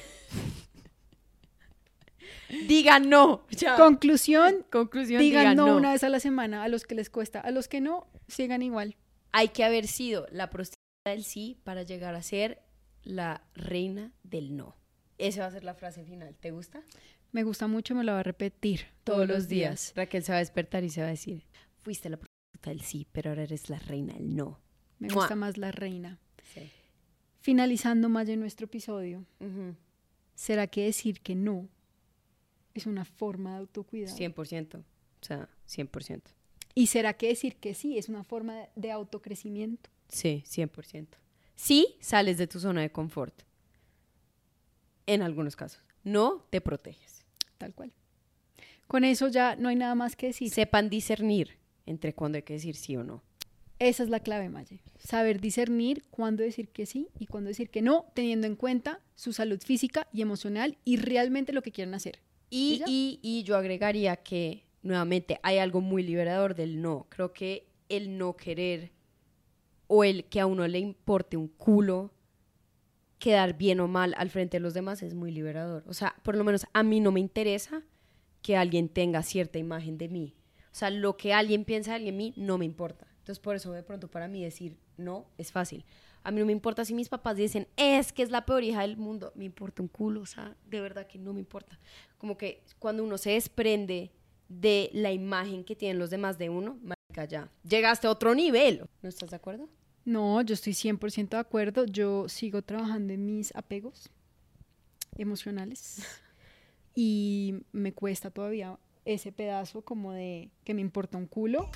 diga 2.67 2.99
no. 2.99 3.45
Ya. 3.49 3.75
Conclusión, 3.77 4.65
Conclusión, 4.71 5.21
digan 5.21 5.41
diga 5.41 5.55
no, 5.55 5.67
no. 5.67 5.77
una 5.77 5.91
vez 5.93 6.03
a 6.03 6.09
la 6.09 6.19
semana 6.19 6.63
a 6.63 6.67
los 6.67 6.85
que 6.85 6.95
les 6.95 7.09
cuesta, 7.09 7.39
a 7.39 7.51
los 7.51 7.67
que 7.67 7.81
no, 7.81 8.07
sigan 8.27 8.61
igual. 8.61 8.95
Hay 9.31 9.49
que 9.49 9.63
haber 9.63 9.87
sido 9.87 10.27
la 10.31 10.49
prostituta 10.49 10.79
del 11.05 11.23
sí 11.23 11.57
para 11.63 11.83
llegar 11.83 12.15
a 12.15 12.23
ser 12.23 12.61
la 13.03 13.43
reina 13.53 14.11
del 14.23 14.55
no. 14.55 14.75
Esa 15.17 15.41
va 15.41 15.47
a 15.47 15.51
ser 15.51 15.63
la 15.63 15.75
frase 15.75 16.03
final. 16.03 16.35
¿Te 16.39 16.51
gusta? 16.51 16.83
Me 17.35 17.43
gusta 17.43 17.67
mucho, 17.67 17.95
me 17.95 18.05
lo 18.05 18.13
va 18.13 18.21
a 18.21 18.23
repetir 18.23 18.85
todos, 19.03 19.27
los 19.27 19.49
días. 19.49 19.91
Raquel 19.93 20.23
se 20.23 20.31
va 20.31 20.37
a 20.37 20.39
despertar 20.39 20.85
y 20.85 20.89
se 20.89 21.01
va 21.01 21.07
a 21.07 21.09
decir, 21.09 21.43
fuiste 21.81 22.09
la 22.09 22.15
prostituta 22.15 22.69
del 22.69 22.79
sí, 22.79 23.05
pero 23.11 23.31
ahora 23.31 23.43
eres 23.43 23.69
la 23.69 23.77
reina 23.77 24.13
del 24.13 24.37
no. 24.37 24.61
Me 24.99 25.09
Mua. 25.09 25.15
gusta 25.15 25.35
más 25.35 25.57
la 25.57 25.73
reina. 25.73 26.17
Sí. 26.53 26.61
Finalizando 27.41 28.07
más 28.07 28.25
de 28.25 28.37
nuestro 28.37 28.67
episodio. 28.67 29.25
¿será 30.33 30.67
que 30.67 30.85
decir 30.85 31.19
que 31.19 31.35
no 31.35 31.67
es 32.73 32.85
una 32.85 33.03
forma 33.03 33.51
de 33.51 33.57
autocuidado? 33.57 34.15
100%. 34.15 34.77
O 34.77 34.83
sea, 35.19 35.49
100%. 35.67 36.21
¿Y 36.73 36.87
será 36.87 37.15
que 37.15 37.27
decir 37.27 37.57
que 37.57 37.73
sí 37.73 37.97
es 37.97 38.07
una 38.07 38.23
forma 38.23 38.69
de 38.77 38.91
autocrecimiento? 38.91 39.89
Sí, 40.07 40.41
100%. 40.47 41.07
Sí, 41.57 41.97
sales 41.99 42.37
de 42.37 42.47
tu 42.47 42.61
zona 42.61 42.79
de 42.79 42.93
confort. 42.93 43.41
En 45.05 45.21
algunos 45.21 45.57
casos. 45.57 45.83
No, 46.05 46.45
te 46.49 46.61
proteges. 46.61 47.14
Tal 47.57 47.73
cual. 47.73 47.91
Con 48.87 49.03
eso 49.03 49.27
ya 49.27 49.55
no 49.55 49.69
hay 49.69 49.75
nada 49.75 49.95
más 49.95 50.15
que 50.15 50.27
decir. 50.27 50.49
Sepan 50.49 50.89
discernir 50.89 51.57
entre 51.85 52.13
cuándo 52.13 52.37
hay 52.37 52.43
que 52.43 52.53
decir 52.53 52.75
sí 52.75 52.95
o 52.95 53.03
no. 53.03 53.23
Esa 53.79 54.03
es 54.03 54.09
la 54.09 54.21
clave, 54.21 54.49
Maye. 54.49 54.79
Saber 54.97 55.41
discernir 55.41 56.03
cuándo 56.09 56.43
decir 56.43 56.69
que 56.69 56.85
sí 56.85 57.09
y 57.19 57.25
cuándo 57.25 57.49
decir 57.49 57.69
que 57.69 57.81
no, 57.81 58.05
teniendo 58.13 58.47
en 58.47 58.55
cuenta 58.55 59.01
su 59.15 59.33
salud 59.33 59.59
física 59.61 60.07
y 60.13 60.21
emocional 60.21 60.77
y 60.85 60.97
realmente 60.97 61.51
lo 61.51 61.61
que 61.61 61.71
quieren 61.71 61.93
hacer. 61.93 62.19
Y, 62.49 62.81
y, 62.87 63.19
y, 63.21 63.43
yo 63.43 63.57
agregaría 63.57 64.15
que, 64.17 64.63
nuevamente, 64.81 65.39
hay 65.43 65.57
algo 65.57 65.81
muy 65.81 66.03
liberador 66.03 66.55
del 66.55 66.81
no. 66.81 67.07
Creo 67.09 67.33
que 67.33 67.67
el 67.89 68.17
no 68.17 68.37
querer 68.37 68.91
o 69.87 70.03
el 70.03 70.25
que 70.25 70.39
a 70.39 70.45
uno 70.45 70.67
le 70.67 70.79
importe 70.79 71.35
un 71.35 71.47
culo 71.49 72.11
quedar 73.19 73.57
bien 73.57 73.79
o 73.79 73.87
mal 73.87 74.13
al 74.17 74.29
frente 74.29 74.57
de 74.57 74.61
los 74.61 74.73
demás 74.73 75.01
es 75.03 75.13
muy 75.13 75.31
liberador. 75.31 75.83
O 75.87 75.93
sea, 75.93 76.15
por 76.23 76.35
lo 76.35 76.43
menos 76.43 76.65
a 76.73 76.83
mí 76.83 76.99
no 76.99 77.11
me 77.11 77.19
interesa 77.19 77.83
que 78.41 78.57
alguien 78.57 78.89
tenga 78.89 79.23
cierta 79.23 79.57
imagen 79.57 79.97
de 79.97 80.09
mí. 80.09 80.35
O 80.71 80.77
sea, 80.77 80.89
lo 80.89 81.17
que 81.17 81.33
alguien 81.33 81.65
piensa 81.65 81.97
de 81.97 82.11
mí 82.11 82.33
no 82.35 82.57
me 82.57 82.65
importa. 82.65 83.07
Entonces, 83.19 83.39
por 83.39 83.55
eso 83.55 83.71
de 83.71 83.81
pronto 83.81 84.09
para 84.09 84.27
mí 84.27 84.43
decir 84.43 84.77
no 84.97 85.25
es 85.37 85.51
fácil. 85.51 85.85
A 86.23 86.31
mí 86.31 86.39
no 86.39 86.45
me 86.45 86.51
importa 86.51 86.85
si 86.85 86.93
mis 86.93 87.09
papás 87.09 87.37
dicen, 87.37 87.67
es 87.77 88.11
que 88.11 88.23
es 88.23 88.29
la 88.29 88.45
peor 88.45 88.63
hija 88.63 88.81
del 88.81 88.97
mundo. 88.97 89.31
Me 89.35 89.45
importa 89.45 89.81
un 89.81 89.87
culo, 89.87 90.21
o 90.21 90.25
sea, 90.25 90.55
de 90.65 90.81
verdad 90.81 91.07
que 91.07 91.17
no 91.17 91.33
me 91.33 91.39
importa. 91.39 91.79
Como 92.17 92.37
que 92.37 92.63
cuando 92.79 93.03
uno 93.03 93.17
se 93.17 93.31
desprende 93.31 94.11
de 94.49 94.89
la 94.93 95.11
imagen 95.11 95.63
que 95.63 95.75
tienen 95.75 95.97
los 95.97 96.09
demás 96.09 96.37
de 96.37 96.49
uno, 96.49 96.77
marica, 96.83 97.25
ya 97.25 97.49
llegaste 97.67 98.07
a 98.07 98.11
otro 98.11 98.35
nivel. 98.35 98.85
¿No 99.01 99.09
estás 99.09 99.29
de 99.29 99.35
acuerdo? 99.35 99.69
No, 100.05 100.39
yo 100.43 100.53
estoy 100.53 100.73
100% 100.73 101.29
de 101.29 101.37
acuerdo. 101.37 101.85
Yo 101.85 102.29
sigo 102.29 102.61
trabajando 102.61 103.11
en 103.11 103.25
mis 103.25 103.53
apegos 103.55 104.11
emocionales 105.17 106.05
y 106.95 107.55
me 107.71 107.91
cuesta 107.91 108.29
todavía 108.29 108.77
ese 109.03 109.31
pedazo 109.31 109.81
como 109.81 110.13
de 110.13 110.49
que 110.63 110.73
me 110.73 110.81
importa 110.81 111.17
un 111.17 111.27
culo, 111.27 111.69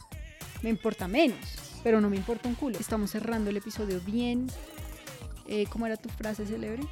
me 0.61 0.69
importa 0.69 1.07
menos, 1.07 1.39
pero 1.83 2.01
no 2.01 2.09
me 2.09 2.17
importa 2.17 2.47
un 2.47 2.55
culo. 2.55 2.77
Estamos 2.79 3.11
cerrando 3.11 3.49
el 3.49 3.57
episodio 3.57 3.99
bien. 4.01 4.47
Eh, 5.47 5.65
¿Cómo 5.71 5.87
era 5.87 5.97
tu 5.97 6.09
frase 6.09 6.45
célebre? 6.45 6.83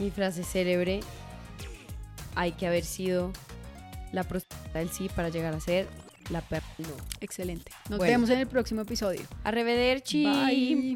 Mi 0.00 0.10
frase 0.10 0.42
célebre, 0.42 1.00
hay 2.34 2.52
que 2.52 2.66
haber 2.66 2.84
sido 2.84 3.32
la 4.12 4.24
prostituta 4.24 4.80
del 4.80 4.90
sí 4.90 5.08
para 5.14 5.28
llegar 5.28 5.54
a 5.54 5.60
ser 5.60 5.86
la 6.30 6.40
perra 6.40 6.66
no. 6.78 6.88
Excelente. 7.20 7.72
Nos 7.88 8.00
vemos 8.00 8.30
en 8.30 8.38
el 8.38 8.46
próximo 8.46 8.82
episodio. 8.82 9.22
Arrivederci. 9.44 10.24
Bye. 10.24 10.92